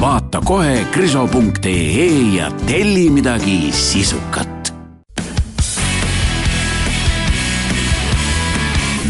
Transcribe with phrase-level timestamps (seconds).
[0.00, 2.06] Vaata kohe kriso.ee
[2.36, 4.74] ja telli midagi sisukat.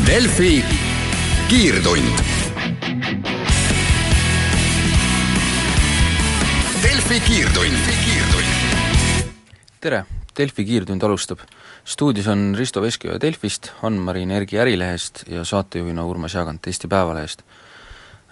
[0.07, 0.65] Delfi
[1.49, 2.21] kiirtund.
[6.83, 7.77] Delfi kiirtund,
[9.81, 10.05] tere,
[10.39, 11.39] Delfi kiirtund alustab.
[11.85, 17.43] stuudios on Risto Veskiöö Delfist, Ann-Mari Energia Ärilehest ja saatejuhina Urmas Jaagant Eesti Päevalehest.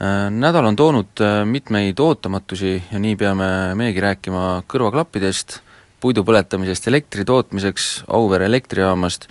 [0.03, 3.47] Äh, nädal on toonud äh, mitmeid ootamatusi ja nii peame
[3.79, 5.61] meiegi rääkima kõrvaklappidest,
[6.03, 9.29] puidu põletamisest elektri tootmiseks, Auvere elektrijaamast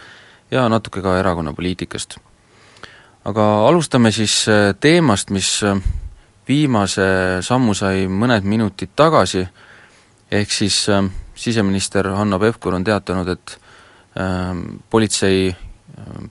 [0.52, 2.16] ja natuke ka erakonnapoliitikast
[3.28, 5.52] aga alustame siis äh, teemast, mis
[6.48, 7.12] viimase
[7.44, 9.44] sammu sai mõned minutid tagasi,
[10.32, 10.86] ehk siis
[11.36, 13.58] siseminister Hanno Pevkur on teatanud, et
[14.90, 15.52] politsei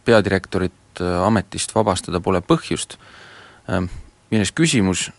[0.05, 2.99] peadirektorit ametist vabastada pole põhjust.
[4.31, 5.11] Milles küsimus,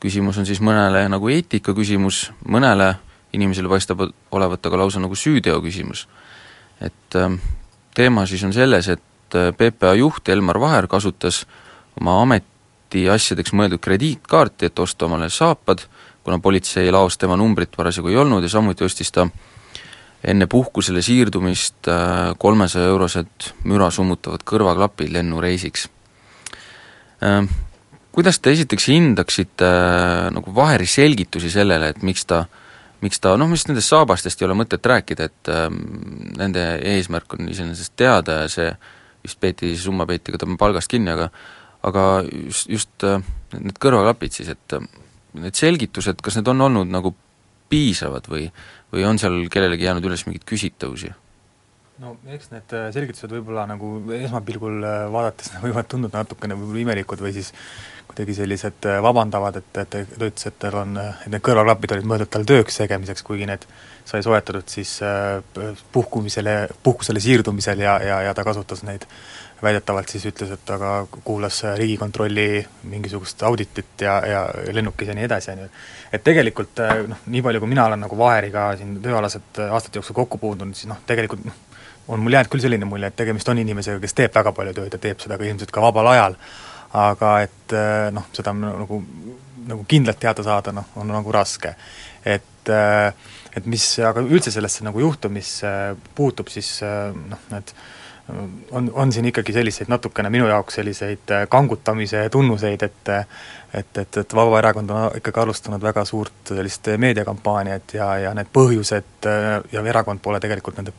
[0.00, 2.94] küsimus on siis mõnele nagu eetika küsimus, mõnele
[3.34, 6.06] inimesele paistab olevat aga lausa nagu süüteo küsimus.
[6.80, 7.16] et
[7.94, 11.44] teema siis on selles, et äh, PPA juht Elmar Vaher kasutas
[12.00, 15.86] oma ametiasjadeks mõeldud krediitkaarti, et osta omale saapad,
[16.24, 19.28] kuna politseilaos tema numbrit parasjagu ei olnud ja samuti ostis ta
[20.24, 25.88] enne puhkusele siirdumist äh, kolmesaja eurosed müra summutavad kõrvaklapid lennureisiks.
[28.14, 29.70] Äh, kuidas te esiteks hindaksite
[30.30, 32.44] nagu Vaheri selgitusi sellele, et miks ta
[33.02, 35.80] miks ta, noh, mis nendest saabastest ei ole mõtet rääkida, et ähm,
[36.38, 36.62] nende
[36.94, 38.70] eesmärk on iseenesest teada ja see
[39.24, 41.28] vist peeti, see summa peeti ka tema palgast kinni, aga
[41.84, 43.20] aga just, just äh,
[43.58, 44.86] need kõrvaklapid siis, et äh,
[45.36, 47.12] need selgitused, kas need on olnud nagu
[47.68, 48.46] piisavad või,
[48.94, 51.10] või on seal kellelegi jäänud üles mingeid küsitavusi?
[52.00, 54.80] no eks need äh, selgitused võib-olla nagu esmapilgul
[55.12, 57.52] vaadates võivad tunduda natukene võib-olla imelikud või siis
[58.08, 62.30] kuidagi sellised vabandavad, et, et ta ütles, et tal on, et need kõrvaklapid olid mõeldud
[62.30, 63.66] tal tööks tegemiseks, kuigi need
[64.04, 64.98] sai soetatud siis
[65.92, 69.06] puhkumisele, puhkusele siirdumisel ja, ja, ja ta kasutas neid
[69.64, 72.48] väidetavalt siis ütles, et aga kuulas Riigikontrolli
[72.90, 75.68] mingisugust auditit ja, ja lennukis ja nii edasi, on ju.
[76.12, 80.38] et tegelikult noh, nii palju, kui mina olen nagu Vaheriga siin tööalased aastate jooksul kokku
[80.42, 81.56] puutunud, siis noh, tegelikult noh,
[82.08, 84.96] on mul jäänud küll selline mulje, et tegemist on inimesega, kes teeb väga palju tööd
[84.98, 86.36] ja teeb seda ka ilmselt ka vabal ajal,
[86.94, 87.74] aga et
[88.14, 89.00] noh, seda nagu,
[89.66, 91.74] nagu kindlalt teada saada, noh, on nagu raske.
[92.24, 92.70] et
[93.54, 95.68] et mis aga üldse sellesse nagu juhtumisse
[96.14, 97.74] puutub, siis noh, need
[98.70, 103.12] on, on siin ikkagi selliseid natukene minu jaoks selliseid kangutamise tunnuseid, et
[103.74, 109.28] et, et, et Vabaerakond on ikkagi alustanud väga suurt sellist meediakampaaniat ja, ja need põhjused
[109.72, 110.94] ja erakond pole tegelikult nende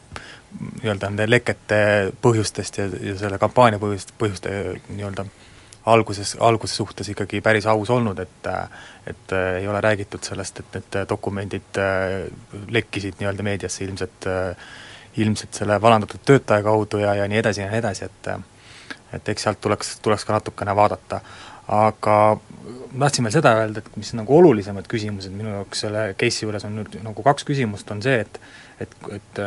[0.82, 1.80] nii-öelda nende lekete
[2.22, 4.52] põhjustest ja, ja selle kampaania põhjust, põhjuste
[4.90, 5.26] nii-öelda
[5.85, 8.50] alguses, alguse suhtes ikkagi päris aus olnud, et
[9.06, 11.79] et äh, ei ole räägitud sellest, et need dokumendid
[12.73, 14.56] lekkisid nii-öelda meediasse ilmselt äh,
[15.18, 18.29] ilmselt selle vallandatud töötaja kaudu ja, ja nii edasi ja nii edasi, et
[19.13, 21.22] et eks sealt tuleks, tuleks ka natukene vaadata.
[21.68, 22.18] Aga
[22.96, 26.66] ma tahtsin veel seda öelda, et mis nagu olulisemad küsimused minu jaoks selle case'i juures
[26.68, 28.40] on nüüd nagu kaks küsimust, on see, et
[28.84, 29.42] et, et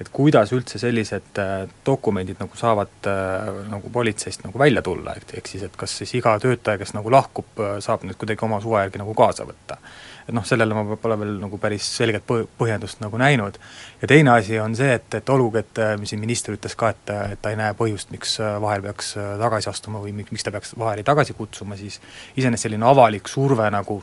[0.00, 5.36] et kuidas üldse sellised äh, dokumendid nagu saavad äh, nagu politseist nagu välja tulla, et
[5.38, 8.58] ehk siis, et kas siis iga töötaja, kes nagu lahkub, äh, saab nüüd kuidagi oma
[8.64, 9.78] suva järgi nagu kaasa võtta
[10.24, 13.58] et noh, sellele ma pole veel nagu päris selget põ-, põhjendust nagu näinud.
[14.02, 17.14] ja teine asi on see, et, et olgugi, et mis siin minister ütles ka, et,
[17.34, 21.04] et ta ei näe põhjust, miks Vaher peaks tagasi astuma või miks ta peaks Vaheri
[21.06, 22.00] tagasi kutsuma, siis
[22.36, 24.00] iseenesest selline avalik surve nagu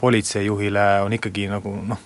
[0.00, 2.00] politseijuhile on ikkagi nagu noh,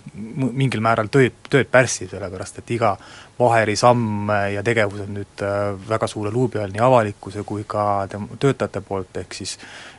[0.53, 2.97] mingil määral tööd, tööd pärssiv, sellepärast et iga
[3.39, 5.45] Vaheri samm ja tegevus on nüüd
[5.89, 9.57] väga suure luubi all nii avalikkuse kui ka töötajate poolt, ehk siis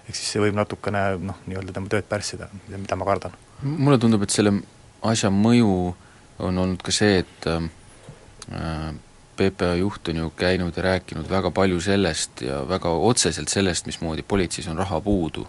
[0.08, 3.36] ehk siis see võib natukene noh, nii-öelda tema tööd pärssida, mida ma kardan.
[3.64, 4.58] mulle tundub, et selle
[5.04, 5.74] asja mõju
[6.44, 8.94] on olnud ka see, et äh,
[9.38, 14.24] PPA juht on ju käinud ja rääkinud väga palju sellest ja väga otseselt sellest, mismoodi
[14.24, 15.48] politseis on raha puudu.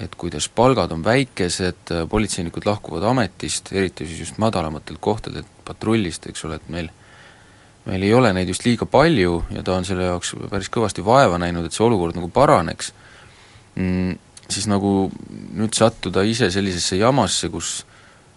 [0.00, 6.44] et kuidas palgad on väikesed, politseinikud lahkuvad ametist, eriti siis just madalamatelt kohtadelt, patrullist, eks
[6.44, 6.88] ole, et meil
[7.84, 11.38] meil ei ole neid just liiga palju ja ta on selle jaoks päris kõvasti vaeva
[11.40, 12.92] näinud, et see olukord nagu paraneks
[13.80, 14.18] mm,,
[14.50, 15.10] siis nagu
[15.56, 17.80] nüüd sattuda ise sellisesse jamasse, kus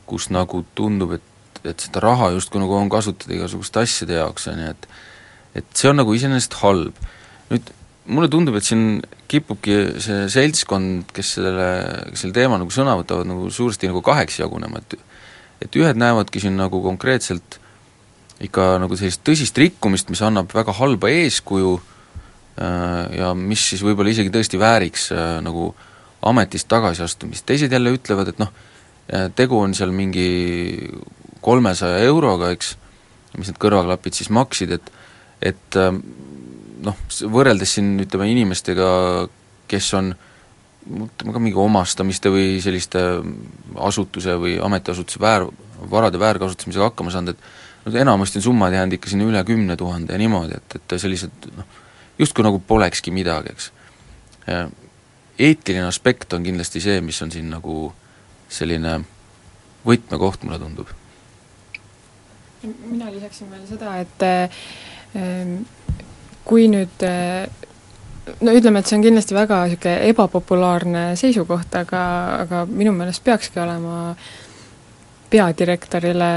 [0.10, 4.60] kus nagu tundub, et, et seda raha justkui nagu on kasutada igasuguste asjade jaoks, on
[4.60, 4.90] ju, et
[5.62, 6.98] et see on nagu iseenesest halb.
[7.52, 7.72] nüüd
[8.10, 9.02] mulle tundub, et siin
[9.32, 11.68] kipubki see seltskond, kes sellele,
[12.12, 15.00] kes selle teema nagu sõna võtavad, nagu suuresti nagu kaheks jagunema, et
[15.64, 17.60] et ühed näevadki siin nagu konkreetselt
[18.44, 21.93] ikka nagu sellist tõsist rikkumist, mis annab väga halba eeskuju äh,
[23.18, 25.72] ja mis siis võib-olla isegi tõesti vääriks äh, nagu
[26.24, 28.52] ametist tagasiastumist, teised jälle ütlevad, et noh,
[29.10, 30.28] äh, tegu on seal mingi
[31.44, 32.76] kolmesaja euroga, eks,
[33.38, 34.94] mis need kõrvaklapid siis maksid, et
[35.44, 37.00] et noh,
[37.34, 38.86] võrreldes siin ütleme inimestega,
[39.68, 40.14] kes on
[40.84, 43.02] ütleme ka mingi omastamiste või selliste
[43.84, 45.46] asutuse või ametiasutuse väär,
[45.92, 50.16] varade väärkasutamisega hakkama saanud, et no enamasti on summad jäänud ikka sinna üle kümne tuhande
[50.16, 51.80] ja niimoodi, et, et sellised noh,
[52.20, 53.72] justkui nagu polekski midagi, eks.
[55.40, 57.88] Eetiline aspekt on kindlasti see, mis on siin nagu
[58.54, 59.00] selline
[59.88, 60.88] võtmekoht, mulle tundub.
[62.64, 65.58] mina lisaksin veel seda, et äh,
[66.46, 67.04] kui nüüd
[68.42, 72.04] no ütleme, et see on kindlasti väga niisugune ebapopulaarne seisukoht, aga,
[72.46, 74.14] aga minu meelest peakski olema
[75.34, 76.30] peadirektorile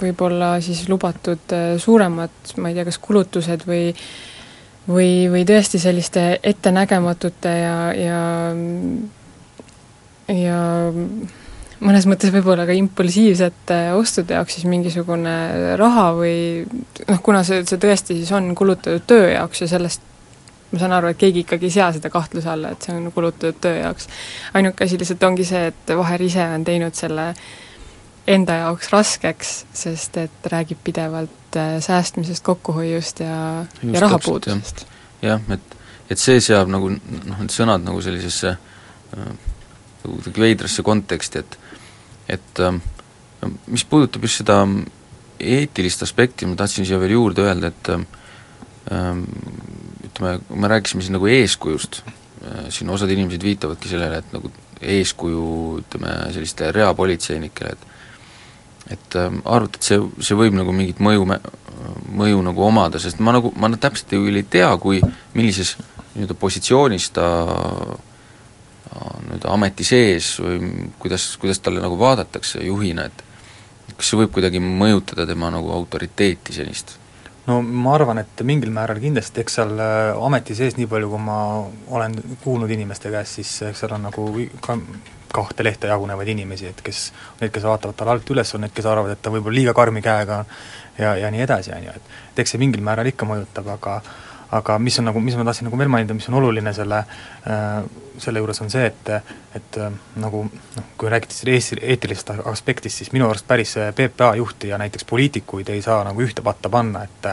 [0.00, 3.90] võib-olla siis lubatud suuremad, ma ei tea, kas kulutused või
[4.90, 8.20] või, või tõesti selliste ettenägematute ja, ja
[10.30, 10.58] ja
[11.80, 16.36] mõnes mõttes võib-olla ka impulsiivsete ostude jaoks siis mingisugune raha või
[17.08, 20.06] noh, kuna see, see tõesti siis on kulutatud töö jaoks ja sellest
[20.70, 23.58] ma saan aru, et keegi ikkagi ei sea seda kahtluse alla, et see on kulutatud
[23.62, 24.06] töö jaoks.
[24.54, 27.32] ainuke asi lihtsalt ongi see, et Vaher ise on teinud selle
[28.30, 34.86] enda jaoks raskeks, sest et räägib pidevalt äh, säästmisest, kokkuhoiust ja, ja rahapuudusest.
[35.22, 35.76] jah, et,
[36.10, 39.32] et see seab nagu noh, need sõnad nagu sellisesse äh,
[40.04, 41.58] nagu kuidagi veidrasse konteksti, et
[42.30, 42.80] et äh,
[43.66, 44.62] mis puudutab just seda
[45.40, 49.22] eetilist aspekti, ma tahtsin siia veel juurde öelda, et ähm,
[50.04, 54.52] ütleme, kui me rääkisime siin nagu eeskujust, äh, siin osad inimesed viitavadki sellele, et nagu
[54.80, 55.46] eeskuju
[55.82, 57.89] ütleme, sellistele reapolitseinikele, et
[58.90, 61.26] et ähm, arvata, et see, see võib nagu mingit mõju,
[62.10, 65.00] mõju nagu omada, sest ma nagu, ma täpselt ju ei tea, kui
[65.34, 65.76] millises
[66.14, 67.26] nii-öelda positsioonis ta
[69.30, 74.62] nüüd ameti sees või kuidas, kuidas talle nagu vaadatakse juhina, et kas see võib kuidagi
[74.62, 76.96] mõjutada tema nagu autoriteeti senist?
[77.46, 81.22] no ma arvan, et mingil määral kindlasti, eks seal äh, ameti sees, nii palju kui
[81.24, 81.38] ma
[81.96, 84.26] olen kuulnud inimeste käest, siis eks seal on nagu
[84.64, 84.76] ka
[85.34, 87.10] kahte lehte jagunevaid inimesi, et kes,
[87.40, 90.02] need, kes vaatavad talle alt üles, on need, kes arvavad, et ta võib-olla liiga karmi
[90.02, 90.44] käega
[90.98, 94.00] ja, ja nii edasi, on ju, et et eks see mingil määral ikka mõjutab, aga
[94.50, 97.82] aga mis on nagu, mis ma tahtsin nagu veel mainida, mis on oluline selle äh,
[98.20, 99.10] selle juures on see, et
[99.56, 99.92] et äh,
[100.22, 105.04] nagu noh, kui räägiti sellest eetilisest aspektist, siis minu arust päris PPA juhti ja näiteks
[105.10, 107.28] poliitikuid ei saa nagu ühte patta panna, et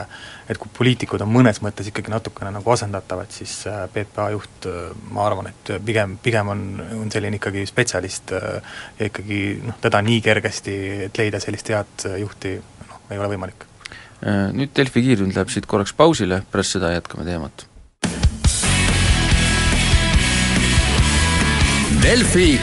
[0.50, 4.92] et kui poliitikud on mõnes mõttes ikkagi natukene nagu asendatavad, siis äh, PPA juht, äh,
[5.12, 6.68] ma arvan, et pigem, pigem on,
[7.02, 10.78] on selline ikkagi spetsialist ja ikkagi noh, teda nii kergesti,
[11.10, 13.67] et leida sellist head juhti, noh, ei ole võimalik.
[13.67, 13.67] Äh,
[14.22, 17.68] nüüd Delfi kiirtund läheb siit korraks pausile, pärast seda jätkame teemat.
[22.02, 22.60] Delfi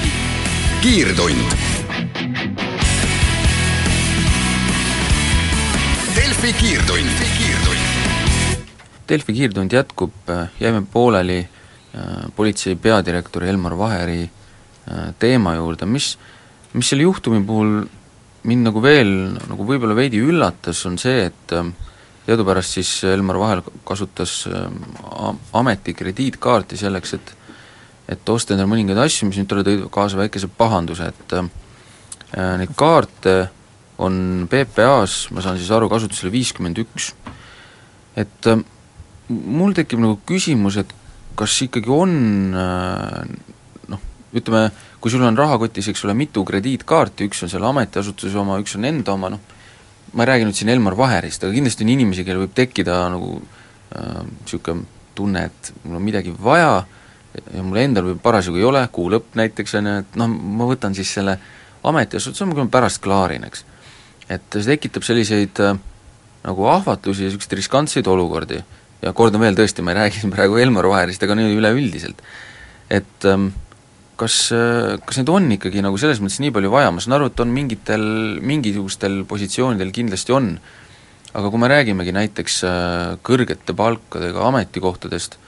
[0.83, 1.55] kiirtund.
[6.17, 7.83] Delfi kiirtund, kiirtund.
[9.09, 14.31] Delfi kiirtund jätkub, äh, jäime pooleli äh, politsei peadirektori Elmar Vaheri
[15.19, 16.15] teema juurde, mis,
[16.73, 17.85] mis selle juhtumi puhul
[18.49, 19.11] mind nagu veel
[19.49, 21.73] nagu võib-olla veidi üllatas, on see, et ähm,
[22.27, 24.83] teadupärast siis Elmar Vahel kasutas ähm,
[25.57, 27.35] ameti krediitkaarti selleks, et
[28.05, 31.49] et osta endale mõningaid asju, mis nüüd talle tõid kaasa väikese pahanduse, et ähm,
[32.37, 33.37] äh, neid kaarte
[34.05, 37.13] on PPA-s, ma saan siis aru, kasutusele viiskümmend üks.
[38.19, 38.47] et
[39.29, 40.91] mul tekib nagu küsimus, et
[41.39, 42.13] kas ikkagi on
[42.55, 43.25] äh,
[44.35, 44.69] ütleme,
[45.01, 48.89] kui sul on rahakotis, eks ole, mitu krediitkaarti, üks on selle ametiasutuse oma, üks on
[48.89, 49.55] enda oma, noh,
[50.15, 53.39] ma ei räägi nüüd siin Elmar Vaherist, aga kindlasti on inimesi, kellel võib tekkida nagu
[53.95, 56.85] niisugune äh, tunne, et mul on midagi vaja
[57.55, 60.69] ja mul endal võib parasjagu ei ole, kuu lõpp näiteks on ju, et noh, ma
[60.71, 61.37] võtan siis selle
[61.87, 63.65] ametiasutuse, ma pärast klaarin, eks.
[64.29, 65.77] et see tekitab selliseid äh,
[66.45, 68.63] nagu ahvatlusi ja niisuguseid riskantseid olukordi.
[69.03, 72.23] ja kordan veel, tõesti, ma ei räägi siin praegu Elmar Vaherist, aga nii üleüldiselt.
[72.91, 73.49] et ähm,
[74.21, 74.37] kas,
[75.07, 77.53] kas neid on ikkagi nagu selles mõttes nii palju vaja, ma saan aru, et on
[77.55, 78.05] mingitel,
[78.45, 80.53] mingisugustel positsioonidel kindlasti on,
[81.35, 85.39] aga kui me räägimegi näiteks äh, kõrgete palkadega ametikohtadest,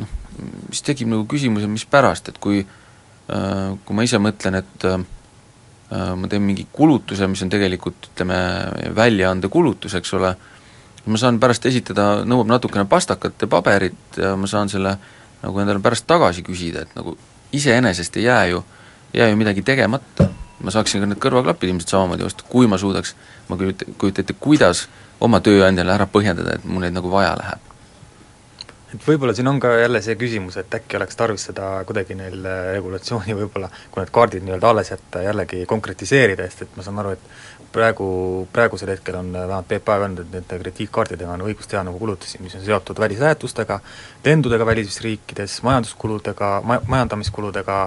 [0.00, 0.14] noh,
[0.70, 5.04] siis tekib nagu küsimus, et mispärast, et kui äh, kui ma ise mõtlen, et äh,
[5.92, 8.38] ma teen mingi kulutuse, mis on tegelikult ütleme,
[8.96, 10.32] väljaandekulutus, eks ole,
[11.04, 14.96] ma saan pärast esitada, nõuab natukene pastakat ja paberit ja ma saan selle
[15.44, 17.12] nagu endale pärast tagasi küsida, et nagu
[17.58, 18.64] iseenesest ei jää ju,
[19.14, 20.28] ei jää ju midagi tegemata.
[20.64, 23.14] ma saaksin ka need kõrvaklapid ilmselt samamoodi osta, kui ma suudaks,
[23.50, 24.86] ma kujuta, kujuta ette, kuidas
[25.20, 27.74] oma tööandjale ära põhjendada, et mul neid nagu vaja läheb
[28.94, 32.46] et võib-olla siin on ka jälle see küsimus, et äkki oleks tarvis seda kuidagi neil
[32.46, 37.02] äh, regulatsiooni võib-olla, kui need kaardid nii-öelda alles jätta, jällegi konkretiseerida, sest et ma saan
[37.02, 38.06] aru, et praegu,
[38.54, 42.40] praegusel hetkel on äh, vähemalt PPA öelnud, et nende krediitkaartidega on õigus teha nagu kulutusi,
[42.44, 43.80] mis on seotud välislähetustega,
[44.24, 47.78] lendudega välisriikides, majanduskuludega, ma-, majandamiskuludega,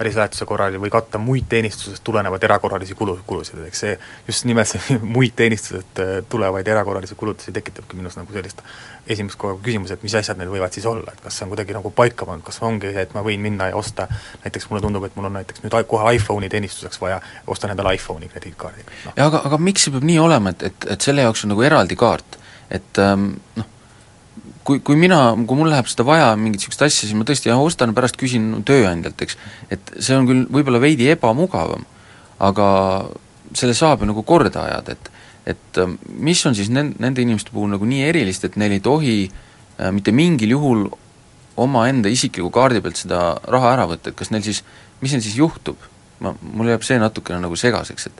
[0.00, 3.96] välislähetuse korral või katta muid teenistusest tulenevaid erakorralisi kulu, kulusid, eks see,
[4.28, 8.62] just nimelt see muid teenistusest äh, tulevaid erakorralisi kulutusi tekitabki minus nagu sellist
[9.10, 11.76] esimest korda küsimus, et mis asjad need võivad siis olla, et kas see on kuidagi
[11.76, 14.06] nagu paika pandud, kas ongi see, et ma võin minna ja osta
[14.44, 18.30] näiteks mulle tundub, et mul on näiteks nüüd kohe iPhone'i teenistuseks vaja, ostan endale iPhone'i
[18.32, 19.16] krediitkaardiga no..
[19.26, 21.98] aga, aga miks see peab nii olema, et, et, et selle jaoks on nagu eraldi
[22.00, 22.40] kaart,
[22.70, 23.68] et ähm, noh,
[24.64, 27.60] kui, kui mina, kui mul läheb seda vaja, mingit niisugust asja, siis ma tõesti jah,
[27.60, 29.38] ostan, pärast küsin tööandjalt, eks,
[29.72, 31.86] et see on küll võib-olla veidi ebamugavam,
[32.42, 32.66] aga
[33.56, 35.16] selle saab ju nagu korda ajada, et
[35.50, 38.82] et ähm, mis on siis nen-, nende inimeste puhul nagu nii erilist, et neil ei
[38.84, 40.84] tohi äh, mitte mingil juhul
[41.60, 44.60] omaenda isikliku kaardi pealt seda raha ära võtta, et kas neil siis,
[45.00, 45.80] mis neil siis juhtub?
[46.20, 48.18] ma, mul jääb see natukene nagu segaseks, et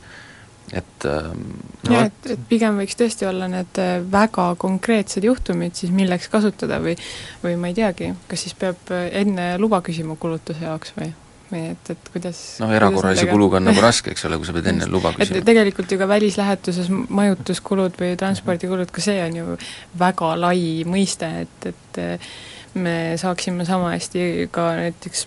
[0.73, 1.47] et ähm,
[1.89, 6.31] no, jah, et, et pigem võiks tõesti olla need äh, väga konkreetsed juhtumid siis, milleks
[6.31, 6.95] kasutada või
[7.43, 11.11] või ma ei teagi, kas siis peab äh, enne luba küsima kulutuse jaoks või?
[11.50, 14.71] või et, et kuidas noh, erakorralise kuluga on nagu raske, eks ole, kui sa pead
[14.71, 15.41] enne luba küsima.
[15.41, 19.59] et tegelikult ju ka välislähetuses majutuskulud või transpordikulud, ka see on ju
[19.99, 22.33] väga lai mõiste, et, et äh,
[22.79, 25.27] me saaksime sama hästi ka näiteks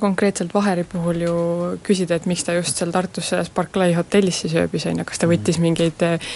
[0.00, 1.34] konkreetselt Vaheri puhul ju
[1.86, 5.20] küsida, et miks ta just seal Tartus selles Barclay hotellis siis ööbis, on ju, kas
[5.20, 6.34] ta võttis mingeid äh,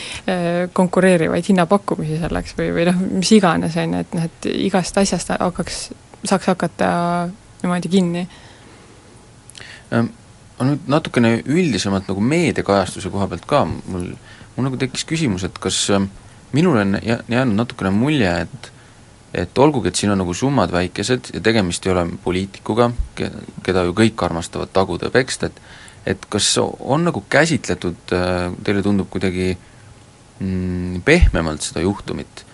[0.77, 5.35] konkureerivaid hinnapakkumisi selleks või, või noh, mis iganes, on ju, et noh, et igast asjast
[5.35, 5.83] hakkaks,
[6.23, 6.91] saaks hakata
[7.63, 8.25] niimoodi kinni.
[9.91, 14.11] Ma nüüd natukene üldisemalt nagu meediakajastuse koha pealt ka, mul,
[14.57, 16.09] mul nagu tekkis küsimus, et kas ehm,
[16.57, 18.73] minul on jäänud natukene mulje, et
[19.35, 22.91] et olgugi, et siin on nagu summad väikesed ja tegemist ei ole poliitikuga,
[23.65, 25.61] keda ju kõik armastavad taguda ja peksta, et
[26.09, 32.45] et kas on nagu käsitletud, äh, teile tundub kuidagi mm, pehmemalt seda juhtumit,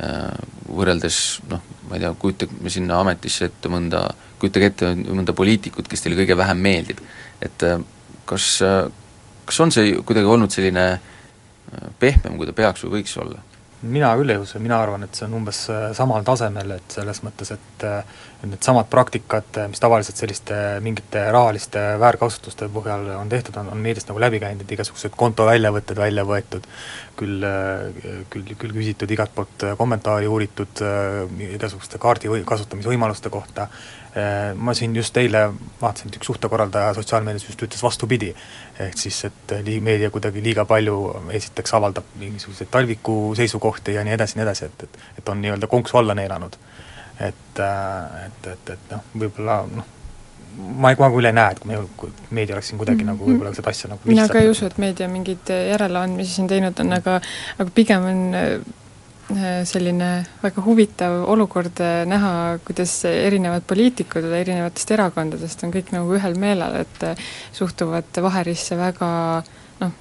[0.00, 0.30] äh,
[0.70, 1.18] võrreldes
[1.50, 4.06] noh, ma ei tea, kujutage sinna ametisse ette mõnda,
[4.40, 7.02] kujutage ette mõnda poliitikut, kes teile kõige vähem meeldib,
[7.44, 7.82] et äh,
[8.30, 8.48] kas,
[9.44, 10.86] kas on see kuidagi olnud selline
[12.00, 13.42] pehmem, kui ta peaks või võiks olla?
[13.84, 17.20] Mina küll ei usu, mina arvan, et see on umbes äh, samal tasemel, et selles
[17.24, 23.56] mõttes, et äh, needsamad praktikad, äh, mis tavaliselt selliste mingite rahaliste väärkasutuste põhjal on tehtud,
[23.60, 26.68] on, on meediast nagu läbi käinud, et igasugused kontoväljavõtted välja võetud,
[27.18, 27.44] küll,
[28.32, 30.82] küll, küll küsitud igalt poolt kommentaari, uuritud
[31.46, 33.68] igasuguste kaardi või kasutamise võimaluste kohta,
[34.54, 35.48] ma siin just eile
[35.80, 38.28] vaatasin, et üks suhtekorraldaja sotsiaalmeedias just ütles vastupidi,
[38.80, 40.98] ehk siis, et lii-, meedia kuidagi liiga palju
[41.34, 45.66] esiteks avaldab mingisuguseid talviku seisukohti ja nii edasi, nii edasi, et, et et on nii-öelda
[45.66, 46.56] konksu alla neelanud.
[47.20, 47.58] et,
[48.26, 49.90] et, et, et noh, võib-olla noh,
[50.54, 51.78] ma ei, ma küll ei näe, et me,
[52.30, 53.18] meedia oleks siin kuidagi mm -hmm.
[53.18, 56.80] nagu võib-olla seda asja nagu mina ka ei usu, et meedia mingeid järeleandmisi siin teinud
[56.80, 57.20] on, aga
[57.58, 58.60] aga pigem on Äh,
[59.64, 60.08] selline
[60.42, 62.32] väga huvitav olukord äh, näha,
[62.64, 69.10] kuidas erinevad poliitikud erinevatest erakondadest on kõik nagu ühel meelel, et äh, suhtuvad Vaherisse väga
[69.80, 69.94] noh,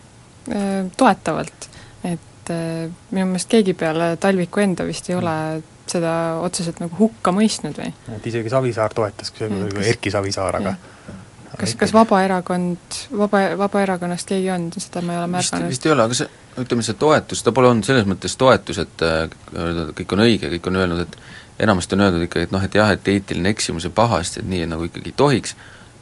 [0.97, 1.69] toetavalt.
[2.03, 2.49] et
[3.15, 5.35] minu meelest keegi peale Talviku enda vist ei ole
[5.87, 7.93] seda otseselt nagu hukka mõistnud või?
[8.17, 11.22] et isegi Savisaar toetas, Erki Savisaar, aga ja
[11.59, 15.69] kas, kas Vabaerakond, Vaba, Vabaerakonnast keegi on, seda ma ei ole märganud?
[15.73, 16.29] vist ei ole, aga see,
[16.63, 19.27] ütleme see toetus, ta pole olnud selles mõttes toetus, et äh,
[19.97, 22.91] kõik on õige, kõik on öelnud, et enamasti on öeldud ikkagi, et noh, et jah,
[22.93, 25.55] et eetiline eksimus ja pahasti, et nii nagu ikkagi ei tohiks,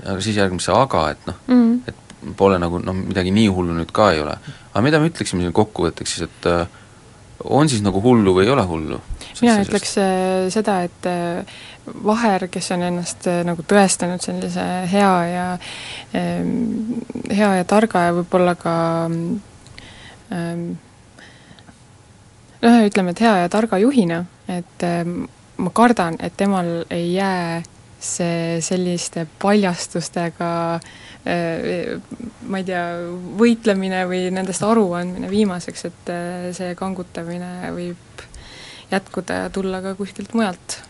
[0.05, 1.81] aga siis järgneb see aga, et noh mm, -hmm.
[1.91, 4.37] et pole nagu noh, midagi nii hullu nüüd ka ei ole.
[4.73, 6.67] aga mida me ütleksime siin kokkuvõtteks siis, et äh,
[7.43, 9.01] on siis nagu hullu või ei ole hullu?
[9.41, 11.59] mina ütleks äh, seda, et äh,
[12.05, 15.45] Vaher, kes on ennast äh, nagu tõestanud sellise hea ja
[16.17, 18.75] ähm, hea ja targa ja võib-olla ka
[19.09, 20.65] ähm,
[22.61, 25.23] noh, ütleme, et hea ja targa juhina, et ähm,
[25.57, 27.61] ma kardan, et temal ei jää
[28.01, 30.79] see selliste paljastustega
[31.21, 32.83] ma ei tea,
[33.37, 36.13] võitlemine või nendest aruandmine viimaseks, et
[36.57, 38.23] see kangutamine võib
[38.91, 40.81] jätkuda ja tulla ka kuskilt mujalt.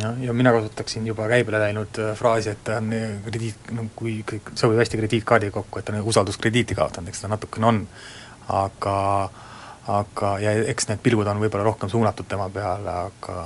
[0.00, 3.88] Jah, ja mina kasutaksin juba käibele läinud äh, fraasi, et ta on äh, krediit, no
[3.98, 7.80] kui kõik sobib hästi krediitkaardiga kokku, et ta on usalduskrediiti kaotanud, eks ta natukene on,
[8.54, 8.98] aga
[9.90, 13.36] aga, ja eks need pilgud on võib-olla rohkem suunatud tema peale, aga,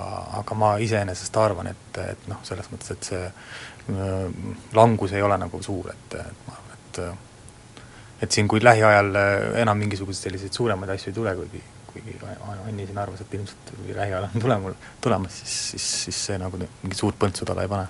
[0.43, 3.55] aga ma iseenesest arvan, et, et noh, selles mõttes, et see äh,
[4.75, 7.00] langus ei ole nagu suur, et, et ma arvan, et
[8.25, 9.11] et siin, kui lähiajal
[9.61, 11.61] enam mingisuguseid selliseid suuremaid asju ei tule, kuigi
[11.95, 12.19] kuigi
[12.67, 16.99] Anni siin arvas, et ilmselt lähiajal on tulema, tulemas, siis, siis, siis see nagu mingit
[16.99, 17.87] suurt põntsu talle ei pane.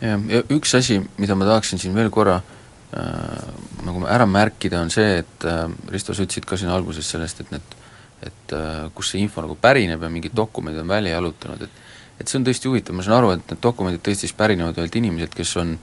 [0.00, 4.92] jah, ja üks asi, mida ma tahaksin siin veel korra äh, nagu ära märkida, on
[4.94, 7.80] see, et äh, Risto, sa ütlesid ka siin alguses sellest, et need
[8.24, 11.82] et äh, kust see info nagu pärineb ja mingid dokumendid on välja jalutanud, et
[12.20, 15.00] et see on tõesti huvitav, ma saan aru, et need dokumendid tõesti siis pärinevad ühelt
[15.00, 15.76] inimeselt, kes on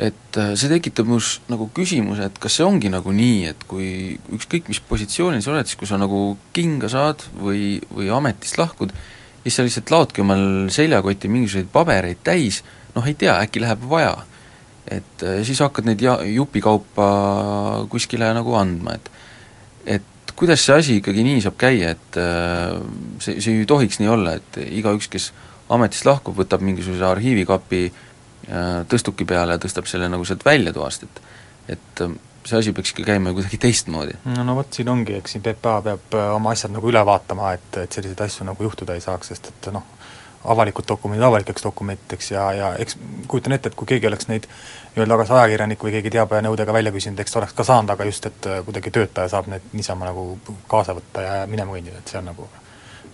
[0.00, 4.16] et äh, see tekitab minus nagu küsimuse, et kas see ongi nagu nii, et kui
[4.34, 6.22] ükskõik, mis positsioonil sa oled, siis kui sa nagu
[6.56, 8.94] kinga saad või, või ametist lahkud,
[9.44, 12.62] siis sa lihtsalt laodki omal seljakoti mingisuguseid pabereid täis,
[12.96, 14.16] noh ei tea, äkki läheb vaja.
[14.86, 19.12] et äh, siis hakkad neid ja-, jupikaupa kuskile nagu andma, et
[20.32, 22.80] et kuidas see asi ikkagi nii saab käia, et äh,
[23.20, 25.30] see, see ei tohiks nii olla, et igaüks, kes
[25.72, 31.04] ametist lahkub, võtab mingisuguse arhiivikapi äh, tõstuki peale ja tõstab selle nagu sealt välja toast,
[31.04, 31.22] et
[31.72, 32.14] et äh,
[32.48, 34.16] see asi peaks ikka käima kuidagi teistmoodi.
[34.32, 37.68] no no vot, siin ongi, eks siin PPA peab oma asjad nagu üle vaatama, et,
[37.84, 39.84] et selliseid asju nagu juhtuda ei saaks, sest et noh,
[40.44, 42.96] avalikud dokumendid avalikeks dokumentideks ja, ja eks
[43.28, 44.48] kujutan ette, et kui keegi oleks neid
[44.94, 48.26] nii-öelda kas ajakirjanik või keegi teabenõudega välja küsinud, eks ta oleks ka saanud, aga just,
[48.26, 50.26] et kuidagi töötaja saab need niisama nagu
[50.68, 52.48] kaasa võtta ja minema kõndida, et see on nagu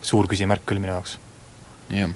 [0.02, 1.18] suur küsimärk küll minu jaoks.
[1.92, 2.10] jah.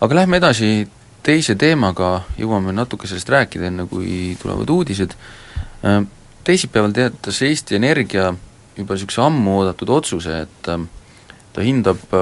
[0.00, 0.88] aga lähme edasi
[1.22, 5.14] teise teemaga jõuame natuke sellest rääkida, enne kui tulevad uudised.
[5.84, 6.02] Äh,
[6.44, 8.30] teisipäeval teatas Eesti Energia
[8.76, 10.86] juba niisuguse ammu oodatud otsuse, et äh,
[11.58, 12.18] ta hindab äh,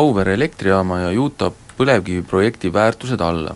[0.00, 3.54] Auvere elektrijaama ja Utah põlevkiviprojekti väärtused alla.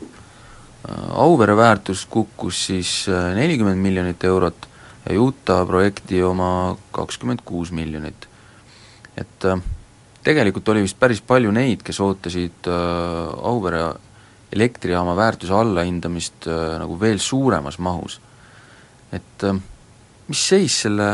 [1.17, 4.67] Auvere väärtus kukkus siis nelikümmend miljonit eurot
[5.09, 8.29] ja Utah projekti oma kakskümmend kuus miljonit.
[9.17, 9.47] et
[10.25, 13.85] tegelikult oli vist päris palju neid, kes ootasid Auvere
[14.55, 18.21] elektrijaama väärtuse allahindamist äh, nagu veel suuremas mahus.
[19.13, 19.55] et äh,
[20.29, 21.07] mis seis selle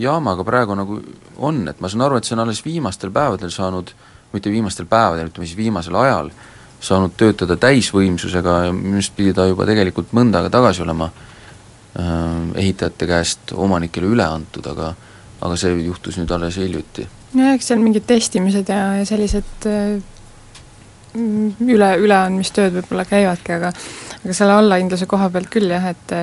[0.00, 0.98] jaamaga praegu nagu
[1.44, 3.92] on, et ma saan aru, et see on alles viimastel päevadel saanud,
[4.34, 6.30] mitte viimastel päevadel, ütleme siis viimasel ajal,
[6.84, 12.04] saanud töötada täisvõimsusega ja minu arust pidi ta juba tegelikult mõnda aega tagasi olema äh,
[12.64, 14.94] ehitajate käest omanikele üle antud, aga
[15.38, 17.06] aga see juhtus nüüd alles hiljuti.
[17.38, 20.17] nojah, eks seal mingid testimised ja, ja sellised äh
[21.18, 23.72] üle, üleandmistööd võib-olla käivadki, aga
[24.18, 26.16] aga selle allahindluse koha pealt küll jah, et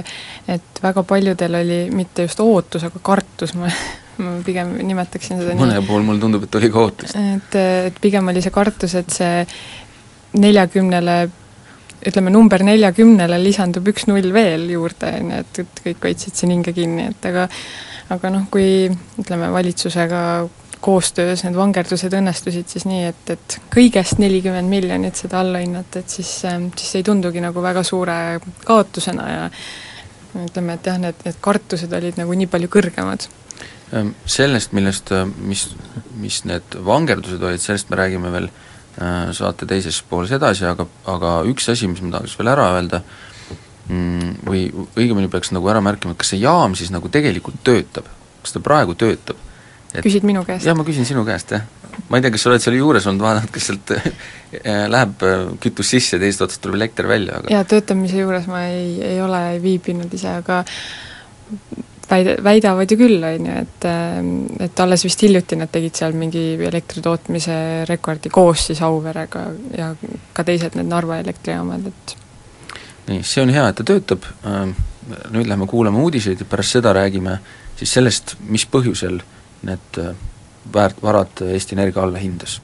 [0.51, 3.71] et väga paljudel oli mitte just ootus, aga kartus, ma
[4.17, 7.17] ma pigem nimetaksin seda mõne nii, puhul mulle tundub, et oli ka ootust.
[7.19, 7.57] et,
[7.89, 9.41] et pigem oli see kartus, et see
[10.39, 11.17] neljakümnele
[12.05, 16.53] ütleme, number neljakümnele lisandub üks null veel juurde, on ju, et, et kõik hoidsid siin
[16.53, 17.47] hinge kinni, et aga
[18.13, 18.85] aga noh, kui
[19.19, 20.21] ütleme, valitsusega
[20.81, 26.11] koostöös need vangerdused õnnestusid siis nii, et, et kõigest nelikümmend miljonit seda alla hinnata, et
[26.11, 28.17] siis, ähm, siis ei tundugi nagu väga suure
[28.65, 29.47] kaotusena ja
[30.45, 33.27] ütleme, et jah, need, need kartused olid nagu nii palju kõrgemad.
[33.95, 35.67] Ähm, sellest, millest, äh, mis,
[36.19, 41.37] mis need vangerdused olid, sellest me räägime veel äh, saate teises pooles edasi, aga, aga
[41.49, 43.01] üks asi, mis ma tahaks veel ära öelda,
[43.87, 48.09] mm, või õigemini peaks nagu ära märkima, et kas see jaam siis nagu tegelikult töötab,
[48.43, 49.39] kas ta praegu töötab
[49.99, 50.67] et küsid minu käest?
[50.67, 51.65] jah, ma küsin sinu käest, jah.
[52.09, 55.47] ma ei tea, kas sa oled seal juures olnud, vaadanud, kas sealt äh, läheb äh,
[55.63, 59.41] kütus sisse, teisest otsast tuleb elekter välja, aga jaa, töötamise juures ma ei, ei ole
[59.63, 60.63] viibinud ise, aga
[62.09, 63.87] väide, väidavad ju küll, on ju, et
[64.67, 67.57] et alles vist hiljuti nad tegid seal mingi elektritootmise
[67.89, 69.93] rekordi koos siis Auverega ja
[70.33, 72.17] ka teised need Narva elektrijaamad, et
[73.11, 74.73] nii, see on hea, et ta töötab, ähm,
[75.33, 77.37] nüüd lähme kuulame uudiseid ja pärast seda räägime
[77.77, 79.34] siis sellest, mis põhjusel äh,
[79.65, 80.15] need äh,
[80.73, 82.61] väärt-, varad Eesti Energia alla hindas.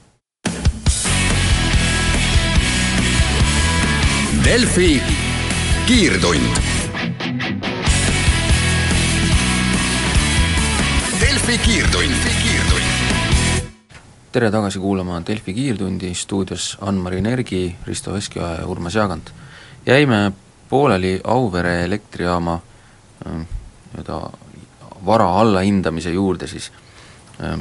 [4.43, 5.01] Delfi
[5.87, 6.57] kiirtund.
[11.21, 12.91] Delfi kiirtund, kiirtund
[14.31, 19.31] tere tagasi kuulama Delfi kiirtundi, stuudios Ann-Mari Nergi, Risto Veskiaja ja Urmas Jaagant.
[19.85, 20.31] jäime
[20.69, 22.53] pooleli Auvere elektrijaama
[23.27, 24.29] äh, nii-öelda
[25.05, 26.71] vara allahindamise juurde siis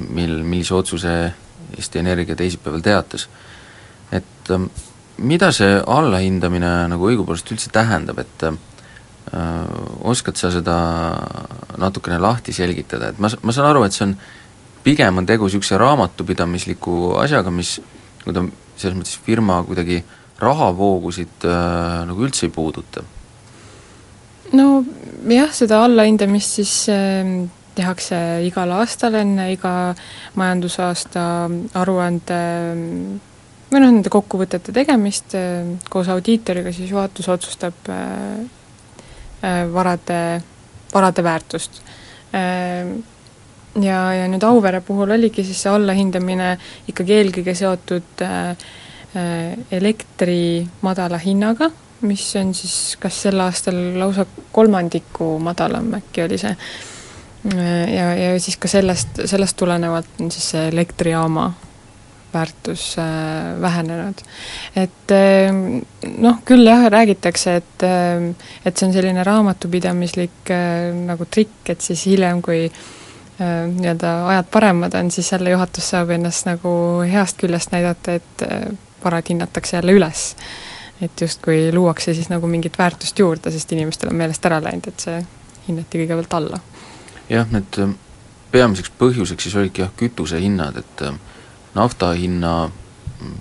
[0.09, 1.15] mil, millise otsuse
[1.77, 3.29] Eesti Energia teisipäeval teatas.
[4.13, 4.67] et ähm,
[5.19, 8.57] mida see allahindamine nagu õigupoolest üldse tähendab, et äh,
[10.03, 10.77] oskad sa seda
[11.79, 14.17] natukene lahti selgitada, et ma, ma saan aru, et see on
[14.85, 17.77] pigem on tegu niisuguse raamatupidamisliku asjaga, mis
[18.25, 18.45] kui ta
[18.81, 20.01] selles mõttes firma kuidagi
[20.41, 23.05] rahavoogusid äh, nagu üldse ei puuduta?
[24.57, 24.69] no
[25.29, 27.37] jah, seda allahindamist siis äh,
[27.75, 29.75] tehakse igal aastal enne iga
[30.41, 31.25] majandusaasta
[31.81, 32.41] aruande
[33.71, 38.43] või noh, nende kokkuvõtete tegemist äh, koos audiitoriga, siis juhatus otsustab äh,
[39.47, 40.21] äh, varade,
[40.95, 41.83] varade väärtust
[43.79, 46.55] ja, ja nüüd Auvere puhul oligi siis see allahindamine
[46.91, 48.51] ikkagi eelkõige seotud äh,
[49.15, 51.71] äh, elektri madala hinnaga,
[52.07, 56.55] mis on siis kas sel aastal lausa kolmandiku madalam äkki oli see.
[56.55, 56.90] Äh,
[57.45, 61.51] ja, ja siis ka sellest, sellest tulenevalt on siis see elektrijaama
[62.35, 64.15] väärtus äh, vähenenud.
[64.77, 65.53] et äh,
[66.19, 70.53] noh, küll jah, räägitakse, et äh, et see on selline raamatupidamislik
[71.07, 72.71] nagu trikk, et siis hiljem, kui
[73.41, 76.71] nii-öelda ajad paremad on, siis jälle juhatus saab ennast nagu
[77.09, 78.43] heast küljest näidata, et
[79.05, 80.35] varad hinnatakse jälle üles.
[81.01, 85.01] et justkui luuakse siis nagu mingit väärtust juurde, sest inimestel on meelest ära läinud, et
[85.01, 85.23] see
[85.69, 86.61] hinnati kõigepealt alla.
[87.31, 87.95] Jah, need äh,
[88.53, 91.05] peamiseks põhjuseks siis olidki jah, kütusehinnad, et
[91.75, 93.37] nafta hinna mm,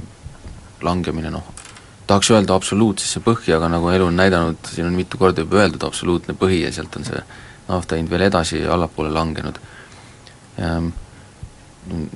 [0.85, 1.45] langemine noh,
[2.09, 5.85] tahaks öelda absoluutsesse põhja, aga nagu elu on näidanud, siin on mitu korda juba öeldud,
[5.85, 7.21] absoluutne põhi ja sealt on see
[7.69, 9.59] nafta hind veel edasi allapoole langenud.
[10.57, 10.89] Ehm,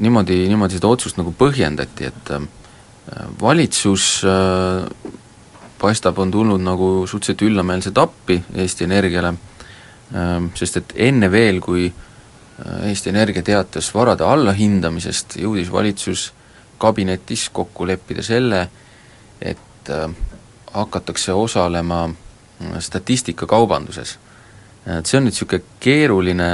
[0.01, 2.47] niimoodi, niimoodi seda otsust nagu põhjendati, et ehm,
[3.41, 5.12] valitsus äh,
[5.81, 9.33] paistab, on tulnud nagu suhteliselt üllameelselt appi Eesti Energiale,
[10.56, 16.32] sest et enne veel, kui äh, Eesti Energia teatas varade allahindamisest, jõudis valitsus
[16.78, 18.67] kabinetis kokku leppida selle,
[19.41, 20.08] et äh,
[20.73, 22.08] hakatakse osalema
[22.80, 24.17] statistikakaubanduses.
[24.86, 26.49] et see on nüüd niisugune keeruline,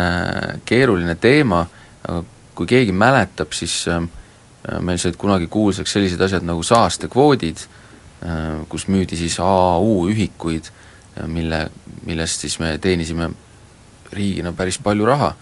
[0.65, 1.65] keeruline teema
[2.59, 4.01] kui keegi mäletab, siis äh,
[4.83, 7.61] meil said kunagi kuulsaks sellised asjad nagu saastekvoodid,
[8.27, 11.61] äh, kus müüdi siis AAU ühikuid, äh, mille,
[12.03, 13.29] millest siis me teenisime
[14.13, 15.33] riigina päris palju raha.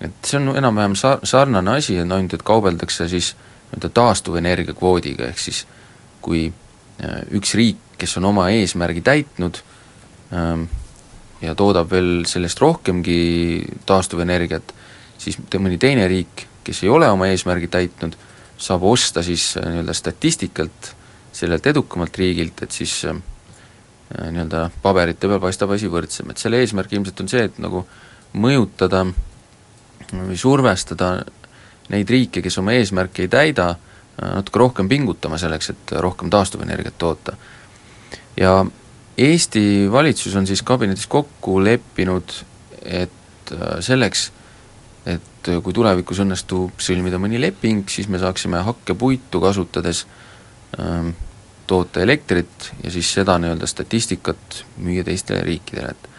[0.00, 3.34] et see on enam-vähem sa-, sarnane asi, et ainult et kaubeldakse siis
[3.70, 5.64] nii-öelda taastuvenergia kvoodiga, ehk siis
[6.20, 6.52] kui
[7.36, 9.58] üks riik, kes on oma eesmärgi täitnud
[10.32, 10.66] ähm,
[11.40, 13.18] ja toodab veel sellest rohkemgi
[13.88, 14.74] taastuvenergiat,
[15.20, 18.16] siis mõni teine riik, kes ei ole oma eesmärgi täitnud,
[18.58, 20.92] saab osta siis äh, nii-öelda statistikalt
[21.36, 23.35] sellelt edukamalt riigilt, et siis äh, äh,
[24.14, 27.82] nii-öelda paberite peal paistab asi võrdsem, et selle eesmärk ilmselt on see, et nagu
[28.38, 29.02] mõjutada
[30.12, 31.10] või survestada
[31.90, 33.72] neid riike, kes oma eesmärki ei täida,
[34.20, 37.36] natuke rohkem pingutama selleks, et rohkem taastuvenergiat toota.
[38.36, 38.64] ja
[39.16, 42.32] Eesti valitsus on siis kabinetis kokku leppinud,
[42.84, 44.26] et selleks,
[45.08, 50.02] et kui tulevikus õnnestub sõlmida mõni leping, siis me saaksime hakkepuitu kasutades
[50.80, 51.14] ähm,
[51.66, 56.12] toota elektrit ja siis seda nii-öelda statistikat müüa teistele riikidele, et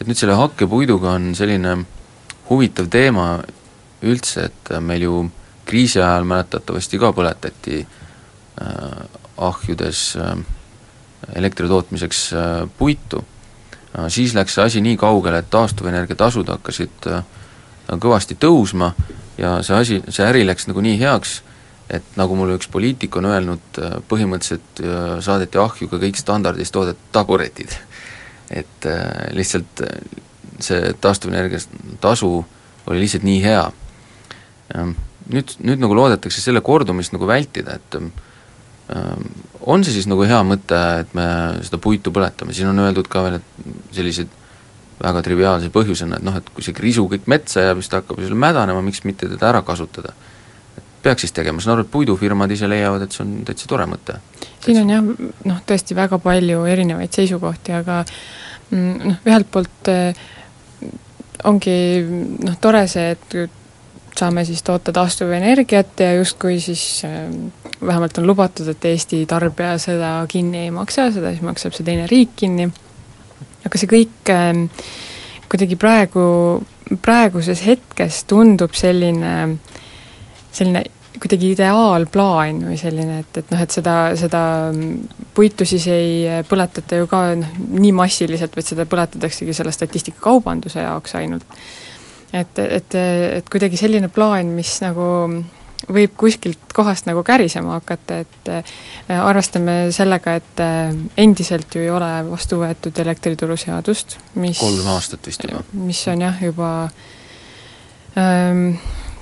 [0.00, 1.76] et nüüd selle hakkepuiduga on selline
[2.48, 3.28] huvitav teema
[4.04, 5.20] üldse, et meil ju
[5.64, 9.04] kriisi ajal mäletatavasti ka põletati äh,
[9.36, 10.34] ahjudes äh,
[11.34, 13.24] elektri tootmiseks äh, puitu.
[13.98, 17.24] Äh,, siis läks see asi nii kaugele, et taastuvenergia tasud hakkasid äh,
[17.88, 18.92] kõvasti tõusma
[19.38, 21.40] ja see asi, see äri läks nagu nii heaks,
[21.92, 26.72] et nagu mulle üks poliitik on öelnud, äh, põhimõtteliselt äh, saadeti ahju ka kõik standardis
[26.74, 27.76] toodetud taburetid.
[28.50, 29.82] et äh, lihtsalt
[30.62, 31.58] see taastuvenergia
[32.00, 32.44] tasu
[32.86, 33.64] oli lihtsalt nii hea.
[35.32, 37.96] Nüüd, nüüd nagu loodetakse selle kordumist nagu vältida, et
[39.64, 41.26] on see siis nagu hea mõte, et me
[41.64, 44.32] seda puitu põletame, siin on öeldud ka veel, et sellised
[45.00, 48.20] väga triviaalse põhjusena, et noh, et kui see krisu kõik metsa jääb, siis ta hakkab
[48.22, 50.14] seal mädanema, miks mitte teda ära kasutada.
[51.04, 53.86] Peaks siis tegema, ma saan aru, et puidufirmad ise leiavad, et see on täitsa tore
[53.90, 54.18] mõte.
[54.64, 55.10] siin on jah,
[55.50, 60.24] noh tõesti väga palju erinevaid seisukohti, aga mm, noh, ühelt poolt eh,
[61.44, 61.76] ongi
[62.44, 63.38] noh, tore see, et
[64.14, 67.26] saame siis toota taastuvenergiat ja justkui siis äh,
[67.84, 72.06] vähemalt on lubatud, et Eesti tarbija seda kinni ei maksa, seda siis maksab see teine
[72.10, 72.70] riik kinni
[73.64, 74.52] aga see kõik äh,
[75.50, 76.26] kuidagi praegu,
[77.04, 79.34] praeguses hetkes tundub selline,
[80.54, 80.84] selline
[81.20, 84.42] kuidagi ideaalplaan või selline, et, et noh, et seda, seda
[85.34, 91.14] puitu siis ei põletata ju ka noh, nii massiliselt, vaid seda põletataksegi selle statistikakaubanduse jaoks
[91.20, 91.46] ainult.
[92.32, 92.96] et, et,
[93.38, 95.06] et kuidagi selline plaan, mis nagu
[95.90, 98.74] võib kuskilt kohast nagu kärisema hakata, et äh,
[99.14, 105.44] arvestame sellega, et äh, endiselt ju ei ole vastu võetud elektrituruseadust, mis kolm aastat vist
[105.46, 105.64] juba.
[105.84, 106.70] mis on jah, juba
[108.18, 108.76] ähm,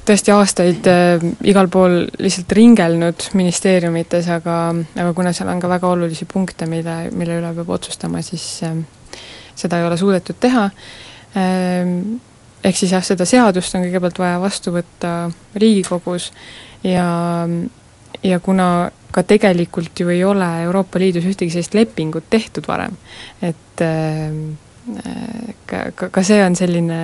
[0.07, 4.57] tõesti aastaid äh, igal pool lihtsalt ringelnud ministeeriumites, aga,
[4.97, 8.77] aga kuna seal on ka väga olulisi punkte, mille, mille üle peab otsustama, siis äh,
[9.59, 10.69] seda ei ole suudetud teha.
[11.39, 11.93] Äh,,
[12.63, 15.13] ehk siis jah, seda seadust on kõigepealt vaja vastu võtta
[15.59, 16.31] Riigikogus
[16.87, 17.07] ja,
[18.23, 18.69] ja kuna
[19.13, 22.95] ka tegelikult ju ei ole Euroopa Liidus ühtegi sellist lepingut tehtud varem,
[23.43, 24.35] et äh,
[25.67, 27.01] ka, ka, ka see on selline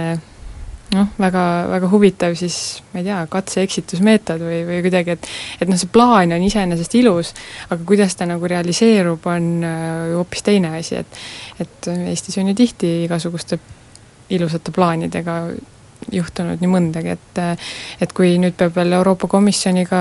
[0.95, 2.59] noh, väga, väga huvitav siis,
[2.93, 7.33] ma ei tea, katse-eksitusmeetod või, või kuidagi, et et noh, see plaan on iseenesest ilus,
[7.69, 11.19] aga kuidas ta nagu realiseerub, on ju hoopis teine asi, et
[11.65, 13.59] et Eestis on ju tihti igasuguste
[14.33, 15.41] ilusate plaanidega
[16.15, 17.43] juhtunud nii mõndagi, et
[18.05, 20.01] et kui nüüd peab veel Euroopa Komisjoniga,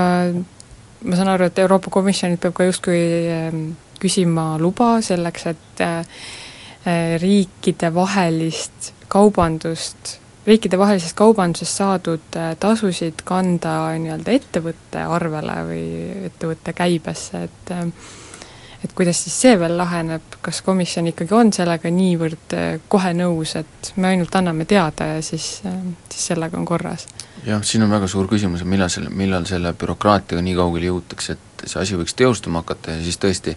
[1.04, 3.02] ma saan aru, et Euroopa Komisjonilt peab ka justkui
[3.34, 3.66] ehm,
[4.00, 5.84] küsima luba selleks, et
[7.20, 10.14] riikidevahelist kaubandust
[10.48, 15.84] riikidevahelisest kaubandusest saadud äh, tasusid kanda nii-öelda ettevõtte arvele või
[16.30, 17.84] ettevõtte käibesse, et äh,
[18.84, 23.56] et kuidas siis see veel laheneb, kas komisjon ikkagi on sellega niivõrd äh, kohe nõus,
[23.58, 25.48] et me ainult anname teada ja siis,
[26.12, 27.08] siis sellega on korras?
[27.46, 31.36] jah, siin on väga suur küsimus, et millal selle, millal selle bürokraatiaga nii kaugele jõutakse,
[31.36, 33.56] et see asi võiks teostuma hakata ja siis tõesti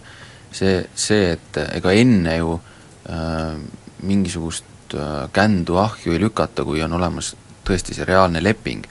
[0.52, 3.56] see, see, et ega enne ju äh,
[4.02, 7.32] mingisugust Äh, kändu ahju ei lükata, kui on olemas
[7.64, 8.84] tõesti see reaalne leping.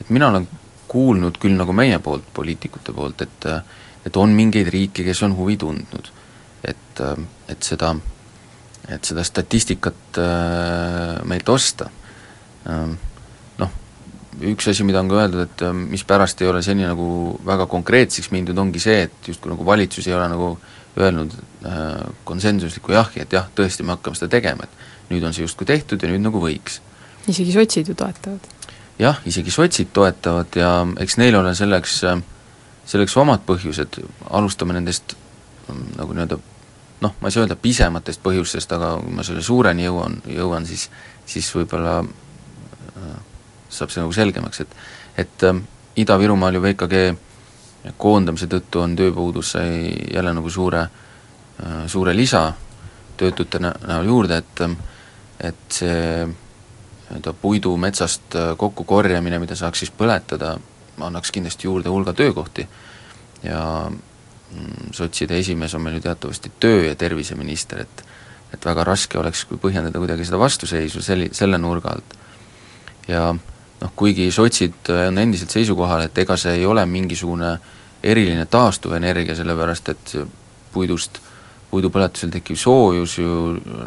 [0.00, 0.46] et mina olen
[0.88, 3.46] kuulnud küll nagu meie poolt, poliitikute poolt, et
[4.06, 6.10] et on mingeid riike, kes on huvi tundnud.
[6.64, 7.00] et,
[7.48, 7.94] et seda,
[8.88, 11.88] et seda statistikat äh, meilt osta.
[12.68, 12.92] Ähm,
[13.58, 13.70] noh,
[14.52, 18.58] üks asi, mida on ka öeldud, et mispärast ei ole seni nagu väga konkreetseks mindud,
[18.58, 20.52] ongi see, et justkui nagu valitsus ei ole nagu
[21.00, 21.32] öelnud
[21.64, 25.68] äh, konsensuslikku jahhi, et jah, tõesti, me hakkame seda tegema, et nüüd on see justkui
[25.68, 26.80] tehtud ja nüüd nagu võiks.
[27.28, 28.46] isegi sotsid ju toetavad?
[28.98, 32.00] jah, isegi sotsid toetavad ja eks neil ole selleks,
[32.86, 35.16] selleks omad põhjused, alustame nendest
[35.68, 36.40] mm, nagu nii-öelda
[37.00, 40.88] noh, ma ei saa öelda pisematest põhjustest, aga kui ma selle suureni jõuan, jõuan, siis
[41.30, 43.18] siis võib-olla äh,
[43.70, 44.76] saab see nagu selgemaks, et
[45.24, 45.60] et äh,
[46.00, 47.00] Ida-Virumaal ju VKG
[47.98, 52.52] koondamise tõttu on tööpuudus sai jälle nagu suure äh,, suure lisa
[53.16, 54.76] töötute näol juurde, et äh,
[55.40, 56.28] et see
[57.10, 60.54] nii-öelda puidu metsast äh, kokkukorjamine, mida saaks siis põletada,
[61.00, 62.66] annaks kindlasti juurde hulga töökohti
[63.42, 68.04] ja mm, sotside esimees on meil ju teatavasti töö- ja terviseminister, et
[68.50, 72.14] et väga raske oleks, kui põhjendada kuidagi seda vastuseisu selli-, selle nurga alt.
[73.08, 73.34] ja
[73.80, 77.58] noh, kuigi sotsid on endiselt seisukohal, et ega see ei ole mingisugune
[78.02, 80.16] eriline taastuvenergia, sellepärast et
[80.72, 81.20] puidust,
[81.70, 83.36] puidupõletusel tekkiv soojus ju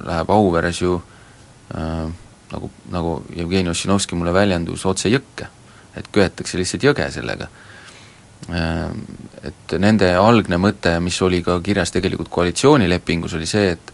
[0.06, 1.13] läheb Auveres ju äh,
[1.72, 2.08] äh,
[2.52, 5.50] nagu, nagu Jevgeni Ossinovski mulle väljendus, otse jõkke.
[5.96, 7.48] et köetakse lihtsalt jõge sellega
[8.50, 8.90] äh,.
[9.44, 13.94] Et nende algne mõte, mis oli ka kirjas tegelikult koalitsioonilepingus, oli see, et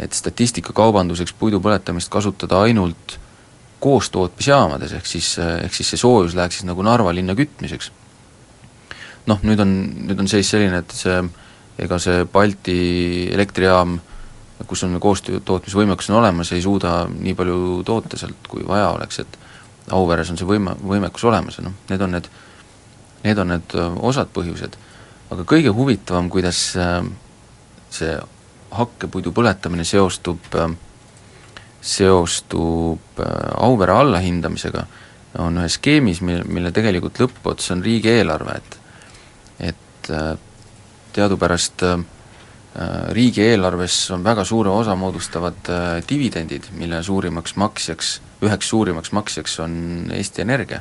[0.00, 3.18] et statistikakaubanduseks puidu põletamist kasutada ainult
[3.80, 7.90] koostootmisjaamades, ehk siis, ehk siis see soojus läheks siis nagu Narva linna kütmiseks.
[9.28, 9.72] noh, nüüd on,
[10.08, 11.20] nüüd on seis selline, et see,
[11.80, 12.78] ega see Balti
[13.32, 13.98] elektrijaam
[14.66, 19.22] kus on koostöö tootmisvõimekus on olemas, ei suuda nii palju toota sealt, kui vaja oleks,
[19.24, 19.38] et
[19.90, 22.28] Auveres on see võime, võimekus olemas ja noh, need on need,
[23.24, 23.74] need on need
[24.06, 24.76] osad põhjused.
[25.30, 26.60] aga kõige huvitavam, kuidas
[27.90, 28.12] see
[28.70, 30.46] hakkepuidu põletamine seostub,
[31.80, 33.24] seostub
[33.56, 34.84] Auvere allahindamisega,
[35.38, 38.78] on ühes skeemis, mille, mille tegelikult lõppots on riigieelarve, et
[39.60, 40.12] et
[41.12, 41.98] teadupärast Äh,
[43.10, 49.74] riigieelarves on väga suure osa moodustavad äh, dividendid, mille suurimaks maksjaks, üheks suurimaks maksjaks on
[50.14, 50.80] Eesti Energia.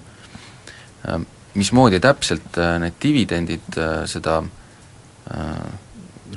[1.10, 1.22] Äh,
[1.58, 4.36] mismoodi täpselt need dividendid seda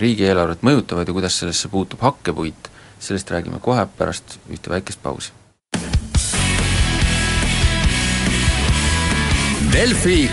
[0.00, 5.32] riigieelarvet mõjutavad ja kuidas sellesse puutub hakkepuit, sellest räägime kohe pärast ühte väikest pausi.
[9.72, 10.30] Delfi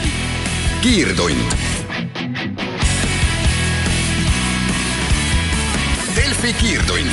[0.82, 1.69] kiirtund
[6.40, 7.10] Delfi kiirtund.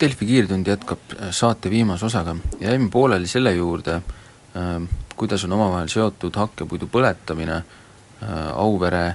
[0.00, 4.70] Delfi kiirtund jätkab äh, saate viimase osaga ja jäime pooleli selle juurde, äh,
[5.14, 9.14] kuidas on omavahel seotud hakkepuidu põletamine, äh, Auvere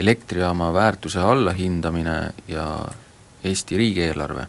[0.00, 2.14] elektrijaama väärtuse allahindamine
[2.48, 2.64] ja
[3.44, 4.46] Eesti riigieelarve.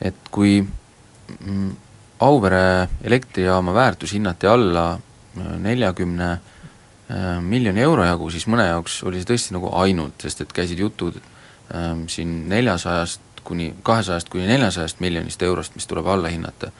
[0.00, 1.72] et kui mm,
[2.20, 5.00] Auvere elektrijaama väärtus hinnati alla
[5.58, 6.38] neljakümne
[7.40, 11.16] miljoni euro jagu, siis mõne jaoks oli see tõesti nagu ainult, sest et käisid jutud
[11.16, 11.34] ähm,
[12.08, 16.70] siin neljasajast kuni, kahesajast kuni neljasajast miljonist eurost, mis tuleb alla hinnata.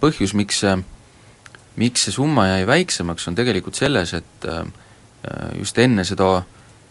[0.00, 0.76] põhjus, miks see,
[1.80, 4.64] miks see summa jäi väiksemaks, on tegelikult selles, et äh,
[5.58, 6.42] just enne seda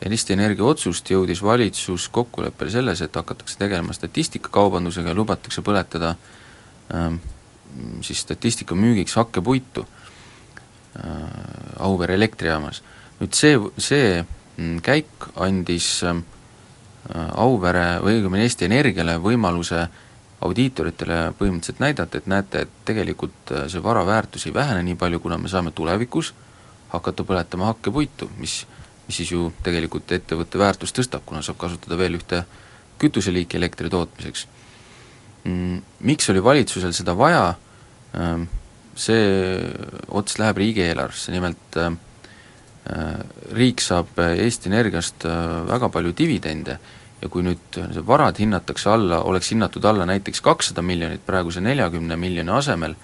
[0.05, 6.13] Eesti Energia otsust jõudis valitsus kokkuleppele selles, et hakatakse tegelema statistikakaubandusega ja lubatakse põletada
[6.93, 7.17] ähm,
[8.05, 11.11] siis statistika müügiks hakkepuitu äh,
[11.79, 12.83] Auvere elektrijaamas.
[13.19, 16.21] nüüd see, see mm, käik andis äh,
[17.15, 19.85] Auvere või õigemini Eesti Energiale võimaluse
[20.43, 25.19] audiitoritele põhimõtteliselt näidata, et näete, et tegelikult äh, see vara väärtus ei vähene nii palju,
[25.23, 26.33] kuna me saame tulevikus
[26.91, 28.65] hakata põletama hakkepuitu, mis
[29.07, 32.43] mis siis ju tegelikult ettevõtte väärtust tõstab, kuna saab kasutada veel ühte
[32.99, 34.45] kütuseliiki elektri tootmiseks.
[35.47, 37.53] Mm, miks oli valitsusel seda vaja,
[38.17, 38.47] ähm,
[38.97, 39.23] see
[40.09, 41.95] ots läheb riigieelarvesse, nimelt äh,
[43.55, 46.79] riik saab Eesti Energiast äh, väga palju dividende
[47.21, 52.15] ja kui nüüd see varad hinnatakse alla, oleks hinnatud alla näiteks kakssada miljonit praeguse neljakümne
[52.15, 52.95] miljoni asemel,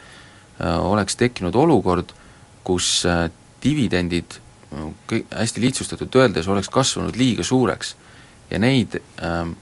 [0.61, 2.13] äh, oleks tekkinud olukord,
[2.63, 3.03] kus
[3.63, 4.39] dividendid
[5.07, 7.95] kõik hästi lihtsustatult öeldes oleks kasvanud liiga suureks
[8.49, 9.55] ja neid ähm,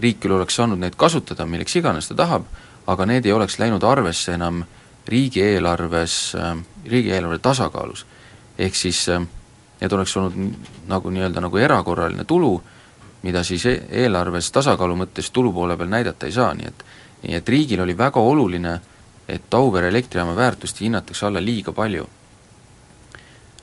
[0.00, 2.46] riik küll oleks saanud neid kasutada milleks iganes ta tahab,
[2.86, 4.64] aga need ei oleks läinud arvesse enam
[5.08, 8.06] riigieelarves ähm,, riigieelarve tasakaalus.
[8.58, 9.28] ehk siis ähm,
[9.80, 10.36] need oleks olnud
[10.88, 12.60] nagu nii-öelda nagu erakorraline tulu,
[13.22, 16.84] mida siis e eelarves tasakaalu mõttes tulu poole peal näidata ei saa, nii et
[17.22, 18.80] nii et riigil oli väga oluline,
[19.28, 22.06] et Auvere elektrijaama väärtust hinnatakse alla liiga palju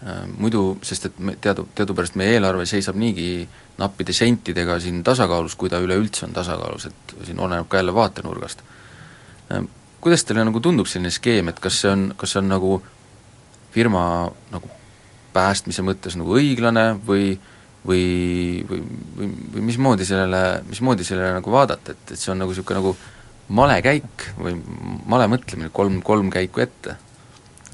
[0.05, 3.47] Äh, muidu, sest et me teadu, teadupärast meie eelarve seisab niigi
[3.81, 8.61] nappide sentidega siin tasakaalus, kui ta üleüldse on tasakaalus, et siin oleneb ka jälle vaatenurgast.
[9.49, 9.63] Äh,
[10.01, 12.75] kuidas teile nagu tundub selline skeem, et kas see on, kas see on nagu
[13.73, 14.03] firma
[14.53, 14.69] nagu
[15.33, 17.33] päästmise mõttes nagu õiglane või
[17.87, 18.81] või, või,
[19.17, 22.95] või, või mismoodi sellele, mismoodi sellele nagu vaadata, et, et see on nagu niisugune nagu
[23.57, 24.57] male käik või
[25.07, 26.97] male mõtlemine, kolm, kolm käiku ette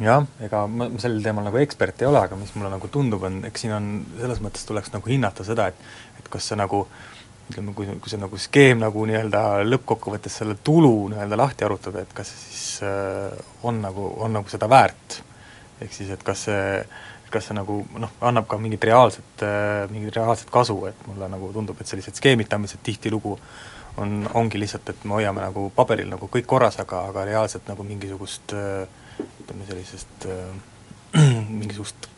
[0.02, 3.41] jah, ega ma, sellel teemal nagu ekspert ei ole, aga mis mulle nagu tundub, on,
[3.49, 6.86] eks siin on, selles mõttes tuleks nagu hinnata seda, et et kas see nagu
[7.52, 12.13] ütleme, kui, kui see nagu skeem nagu nii-öelda lõppkokkuvõttes selle tulu nii-öelda lahti arutada, et
[12.15, 13.34] kas see siis äh,
[13.67, 15.21] on nagu, on nagu seda väärt.
[15.82, 16.84] ehk siis, et kas see,
[17.34, 21.52] kas see nagu noh, annab ka mingit reaalset äh,, mingit reaalset kasu, et mulle nagu
[21.56, 23.36] tundub, et sellised skeemitamised tihtilugu
[24.02, 27.86] on, ongi lihtsalt, et me hoiame nagu paberil nagu kõik korras, aga, aga reaalselt nagu
[27.88, 31.19] mingisugust äh, ütleme sellisest äh,
[31.60, 32.10] mingisugust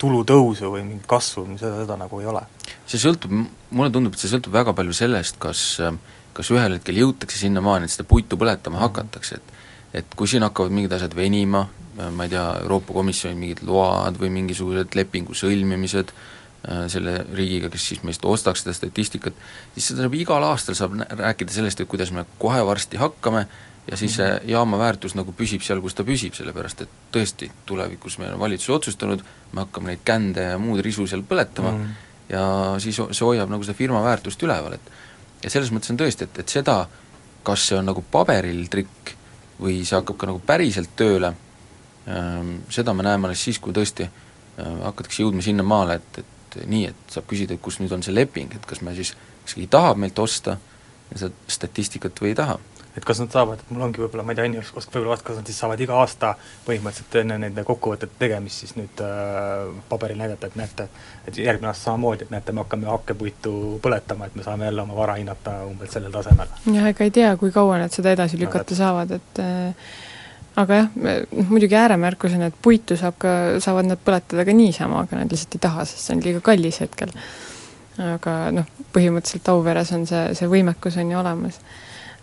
[0.00, 2.42] tulutõusu või mingit kasvu, seda, seda nagu ei ole.
[2.90, 3.32] see sõltub,
[3.70, 5.80] mulle tundub, et see sõltub väga palju sellest, kas
[6.36, 9.58] kas ühel hetkel jõutakse sinnamaani, et seda puitu põletama hakatakse, et
[9.94, 11.64] et kui siin hakkavad mingid asjad venima,
[12.10, 17.88] ma ei tea, Euroopa Komisjoni mingid load või mingisugused lepingu sõlmimised äh, selle riigiga, kes
[17.92, 19.36] siis meist ostaks seda statistikat,
[19.74, 23.46] siis seda saab igal aastal saab rääkida sellest, et kuidas me kohe varsti hakkame
[23.90, 28.20] ja siis see jaama väärtus nagu püsib seal, kus ta püsib, sellepärast et tõesti, tulevikus
[28.22, 31.94] meil on valitsus otsustanud, me hakkame neid kände ja muud risu seal põletama mm.
[32.30, 32.42] ja
[32.82, 36.42] siis see hoiab nagu seda firma väärtust üleval, et ja selles mõttes on tõesti, et,
[36.44, 36.84] et seda,
[37.42, 39.16] kas see on nagu paberil trikk
[39.60, 41.34] või see hakkab ka nagu päriselt tööle
[42.08, 46.86] ähm,, seda me näeme alles siis, kui tõesti äh, hakatakse jõudma sinnamaale, et, et nii,
[46.90, 49.70] et saab küsida, et kus nüüd on see leping, et kas me siis, kas keegi
[49.70, 50.58] tahab meilt osta
[51.10, 52.58] seda statistikat või ei taha
[52.96, 55.28] et kas nad saavad, et mul ongi võib-olla, ma ei tea, Enni oskab võib-olla vastata,
[55.28, 56.32] kas nad siis saavad iga aasta
[56.66, 60.86] põhimõtteliselt enne nende kokkuvõtete tegemist siis nüüd äh, paberil näidata, et näete,
[61.28, 64.96] et järgmine aasta samamoodi, et näete, me hakkame hakkepuitu põletama, et me saame jälle oma
[64.98, 66.50] vara hinnata umbes sellel tasemel.
[66.66, 69.92] jah, ega ei tea, kui kaua nad seda edasi lükata no, saavad, et äh,
[70.64, 75.22] aga jah, noh muidugi ääremärkusena, et puitu saab ka, saavad nad põletada ka niisama, aga
[75.22, 77.14] nad lihtsalt ei taha, sest see on liiga kallis hetkel.
[78.00, 81.60] aga noh, põhimõtteliselt Auveres on see, see võimekus on ju olemas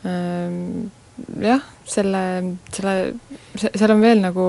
[0.07, 2.23] jah, selle,
[2.73, 2.97] selle,
[3.57, 4.45] seal on veel nagu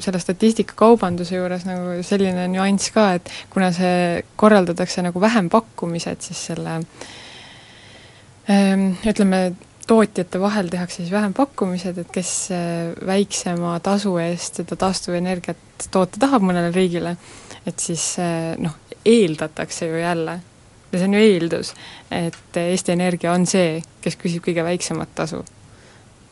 [0.00, 6.78] selle statistikakaubanduse juures nagu selline nüanss ka, et kuna see korraldatakse nagu vähempakkumised, siis selle
[8.48, 9.42] ehm, ütleme,
[9.86, 12.32] tootjate vahel tehakse siis vähempakkumised, et kes
[13.06, 17.16] väiksema tasu eest seda taastuvenergiat toota tahab mõnele riigile,
[17.68, 18.14] et siis
[18.64, 20.38] noh, eeldatakse ju jälle,
[20.94, 21.72] ja see on ju eeldus,
[22.14, 25.42] et Eesti Energia on see, kes küsib kõige väiksemat tasu.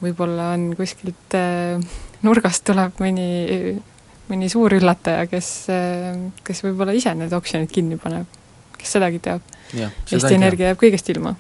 [0.03, 1.79] võib-olla on kuskilt äh,
[2.27, 3.77] nurgast tuleb mõni,
[4.31, 6.15] mõni suur üllataja, kes, äh,
[6.47, 8.27] kes võib-olla ise need oksjonid kinni paneb,
[8.79, 9.45] kes sedagi teab.
[9.73, 11.37] Eesti Energia jääb kõigest ilma.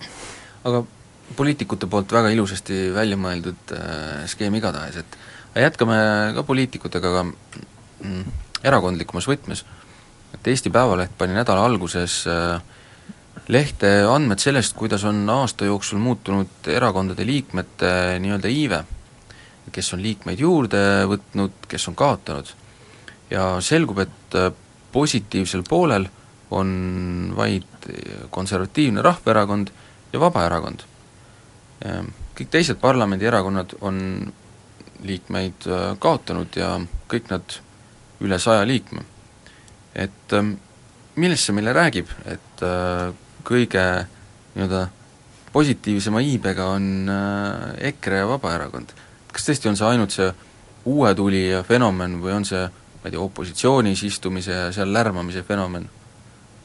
[0.64, 0.84] aga
[1.36, 5.96] poliitikute poolt väga ilusasti välja mõeldud äh, skeem igatahes, et jätkame
[6.36, 7.24] ka poliitikutega, aga
[8.04, 9.64] mm, erakondlikumas võtmes,
[10.34, 12.60] et Eesti Päevaleht pani nädala alguses äh,
[13.48, 18.84] lehte andmed sellest, kuidas on aasta jooksul muutunud erakondade liikmete nii-öelda iive.
[19.72, 20.78] kes on liikmeid juurde
[21.08, 22.46] võtnud, kes on kaotanud.
[23.30, 24.52] ja selgub, et äh,
[24.92, 26.06] positiivsel poolel
[26.50, 27.88] on vaid
[28.30, 29.70] konservatiivne Rahvaerakond
[30.12, 30.84] ja Vabaerakond.
[31.84, 34.32] Ehm, kõik teised parlamendierakonnad on
[35.02, 36.76] liikmeid äh, kaotanud ja
[37.08, 37.56] kõik nad
[38.20, 39.04] üle saja liikme.
[39.94, 40.54] et ähm,
[41.16, 42.62] millest see meile räägib, et
[43.46, 43.84] kõige
[44.54, 44.86] nii-öelda
[45.52, 48.94] positiivsema iibega on äh, EKRE ja Vabaerakond.
[49.32, 50.28] kas tõesti on see ainult see
[50.88, 55.88] uue tulija fenomen või on see, ma ei tea, opositsioonis istumise ja seal lärmamise fenomen?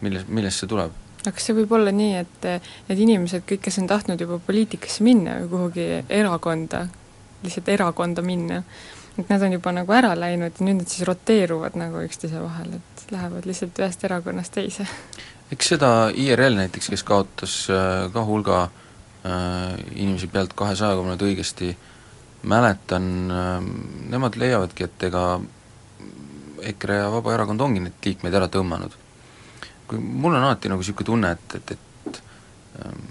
[0.02, 0.94] milles, millest see tuleb?
[1.24, 2.46] aga kas see võib olla nii, et
[2.88, 6.86] need inimesed, kõik, kes on tahtnud juba poliitikasse minna või kuhugi erakonda,
[7.44, 8.62] lihtsalt erakonda minna,
[9.18, 12.78] et nad on juba nagu ära läinud ja nüüd nad siis roteeruvad nagu üksteise vahel,
[12.78, 14.88] et lähevad lihtsalt ühest erakonnast teise.
[15.52, 21.16] Eks seda IRL näiteks, kes kaotas äh, ka hulga äh, inimesi pealt kahesajaga, kui ma
[21.16, 21.74] nüüd õigesti
[22.48, 23.70] mäletan äh,,
[24.14, 25.28] nemad leiavadki, et ega
[26.68, 28.96] EKRE ja Vabaerakond ongi neid liikmeid ära tõmmanud.
[29.88, 31.72] kui mul on alati nagu niisugune tunne, et, et,
[32.10, 32.18] et
[32.84, 33.06] ähm,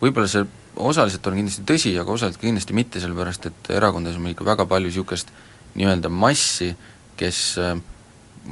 [0.00, 0.46] võib-olla see
[0.76, 4.88] osaliselt on kindlasti tõsi, aga osaliselt kindlasti mitte, sellepärast et erakondades on ikka väga palju
[4.88, 5.32] niisugust
[5.76, 6.70] nii-öelda massi,
[7.20, 7.74] kes äh,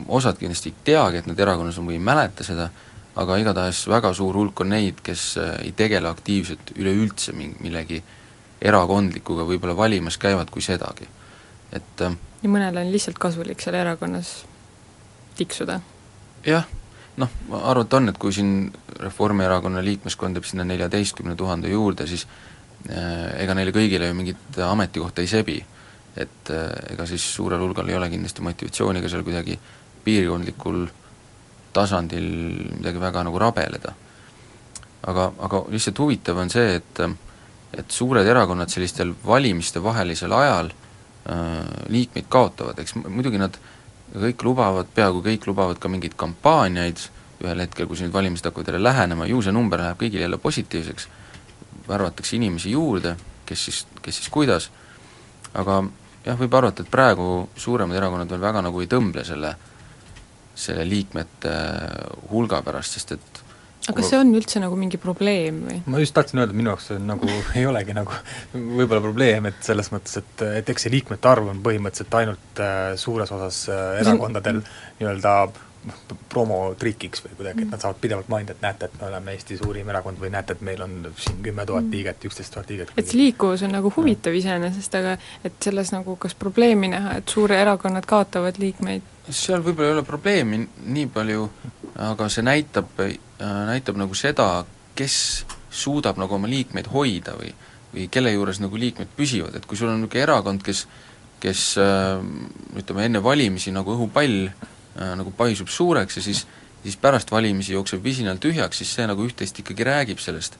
[0.09, 2.69] osad kindlasti ei teagi, et nad erakonnas on või ei mäleta seda,
[3.17, 8.03] aga igatahes väga suur hulk on neid, kes äh, ei tegele aktiivselt üleüldse mingi, millegi
[8.65, 11.09] erakondlikuga, võib-olla valimas käivad kui sedagi.
[11.73, 14.45] et äh, ja mõnel on lihtsalt kasulik seal erakonnas
[15.39, 15.81] tiksuda?
[16.47, 16.67] jah
[17.17, 17.31] noh,
[17.63, 22.27] arvata on, et kui siin Reformierakonna liikmeskond jääb sinna neljateistkümne tuhande juurde, siis
[22.91, 25.63] äh, ega neile kõigile ju mingit ametikohta ei sebi.
[26.17, 29.59] et äh, ega siis suurel hulgal ei ole kindlasti motivatsiooni ka seal kuidagi
[30.05, 30.85] piirkondlikul
[31.75, 32.27] tasandil
[32.79, 33.95] midagi väga nagu rabeleda.
[35.05, 37.05] aga, aga lihtsalt huvitav on see, et
[37.75, 43.75] et suured erakonnad sellistel valimistevahelisel ajal äh, liikmeid kaotavad, eks muidugi nad äh,
[44.13, 47.03] kõik lubavad, peaaegu kõik lubavad ka mingeid kampaaniaid,
[47.45, 51.09] ühel hetkel, kui nüüd valimised hakkavad jälle lähenema, ju see number läheb kõigil jälle positiivseks,
[51.89, 53.17] värvatakse inimesi juurde,
[53.47, 54.71] kes siis, kes siis kuidas,
[55.53, 55.83] aga
[56.25, 59.55] jah, võib arvata, et praegu suuremad erakonnad veel väga nagu ei tõmble selle,
[60.55, 61.55] selle liikmete
[62.31, 63.43] hulga pärast, sest et
[63.85, 65.81] aga kas see on üldse nagu mingi probleem või?
[65.91, 67.29] ma just tahtsin öelda, minu jaoks see nagu
[67.59, 68.17] ei olegi nagu
[68.55, 72.95] võib-olla probleem, et selles mõttes, et, et eks see liikmete arv on põhimõtteliselt ainult äh,
[73.01, 74.63] suures osas äh, erakondadel
[75.01, 75.37] nii-öelda
[76.33, 79.89] promotrikiks või kuidagi, et nad saavad pidevalt mainida, et näete, et me oleme Eesti suurim
[79.93, 81.93] erakond või näete, et meil on siin kümme tuhat mm.
[81.93, 82.93] liiget, üksteist tuhat liiget.
[82.97, 87.37] et see liikuvus on nagu huvitav iseenesest, aga et selles nagu kas probleemi näha, et
[87.37, 89.13] suure erakonnad kaotavad liikmeid?
[89.31, 90.61] Seal võib-olla ei ole probleemi
[90.97, 91.49] nii palju,
[92.05, 93.15] aga see näitab, äh,
[93.71, 94.65] näitab nagu seda,
[94.95, 95.17] kes
[95.75, 97.55] suudab nagu oma liikmeid hoida või
[97.95, 100.81] või kelle juures nagu liikmed püsivad, et kui sul on niisugune erakond, kes
[101.45, 102.23] kes äh,
[102.81, 106.45] ütleme, enne valimisi nagu õhupall äh, nagu paisub suureks ja siis
[106.85, 110.59] siis pärast valimisi jookseb visinal tühjaks, siis see nagu üht-teist ikkagi räägib sellest,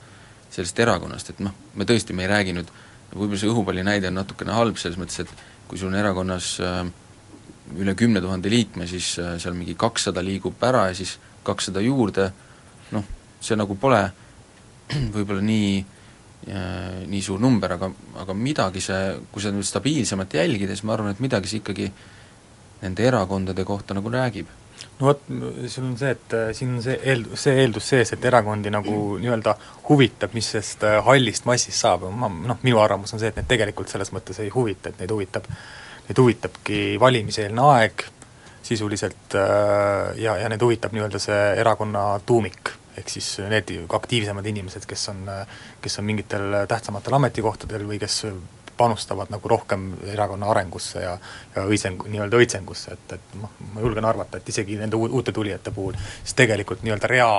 [0.55, 2.71] sellest erakonnast, et noh, me tõesti, me ei räägi nüüd,
[3.13, 6.81] võib-olla see õhupalli näide on natukene halb selles mõttes, et kui sul on erakonnas äh,
[7.73, 12.29] üle kümne tuhande liikme, siis äh, seal mingi kakssada liigub ära ja siis kakssada juurde,
[12.93, 13.05] noh,
[13.41, 14.01] see nagu pole
[15.15, 17.91] võib-olla nii äh, nii suur number, aga,
[18.21, 21.89] aga midagi see, kui seda nüüd stabiilsemalt jälgida, siis ma arvan, et midagi see ikkagi
[22.85, 24.51] nende erakondade kohta nagu räägib.
[24.99, 25.23] no vot,
[25.71, 28.99] siin on see, et äh, siin on see eel-, see eeldus sees, et erakondi nagu
[29.23, 29.57] nii-öelda
[29.89, 33.89] huvitab, mis sellest hallist massist saab, ma noh, minu arvamus on see, et need tegelikult
[33.93, 35.49] selles mõttes ei huvita, et neid huvitab
[36.09, 38.07] neid huvitabki valimiseelne aeg
[38.65, 44.87] sisuliselt äh, ja, ja neid huvitab nii-öelda see erakonna tuumik, ehk siis need aktiivsemad inimesed,
[44.89, 45.25] kes on,
[45.83, 48.23] kes on mingitel tähtsamatel ametikohtadel või kes
[48.77, 51.19] panustavad nagu rohkem erakonna arengusse ja
[51.57, 55.71] ja õitseng, nii-öelda õitsengusse, et, et noh, ma julgen arvata, et isegi nende uute tulijate
[55.71, 57.31] puhul siis tegelikult nii-öelda rea,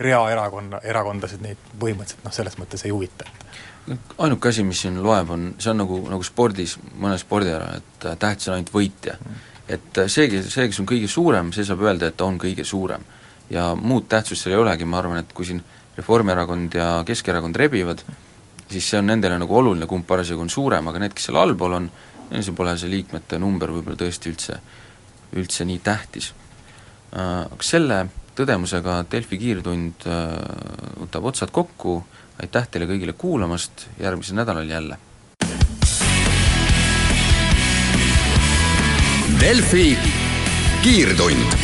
[0.00, 3.28] rea erakonna, erakondasid neid põhimõtteliselt noh, selles mõttes ei huvita.
[4.22, 8.16] Ainuke asi, mis siin loeb, on, see on nagu, nagu spordis, mõnes spordialal, et äh,
[8.20, 9.16] tähtis on ainult võitja.
[9.18, 9.40] Mm..
[9.76, 12.64] et äh, see, see, kes on kõige suurem, see saab öelda, et ta on kõige
[12.64, 13.04] suurem.
[13.50, 15.62] ja muud tähtsust seal ei olegi, ma arvan, et kui siin
[15.96, 18.04] Reformierakond ja Keskerakond rebivad,
[18.70, 21.74] siis see on nendele nagu oluline, kumb parasjagu on suurem, aga need, kes seal allpool
[21.80, 21.88] on,
[22.30, 24.60] see pole see liikmete number võib-olla tõesti üldse,
[25.34, 26.30] üldse nii tähtis.
[27.10, 28.04] Äh, aga selle
[28.40, 32.00] tõdemusega Delfi kiirtund võtab otsad kokku,
[32.40, 34.98] aitäh teile kõigile kuulamast, järgmisel nädalal jälle!
[39.40, 39.98] Delfi
[40.82, 41.54] kiirtund.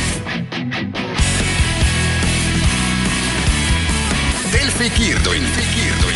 [4.52, 6.15] Delfi kiirtund, kiirtund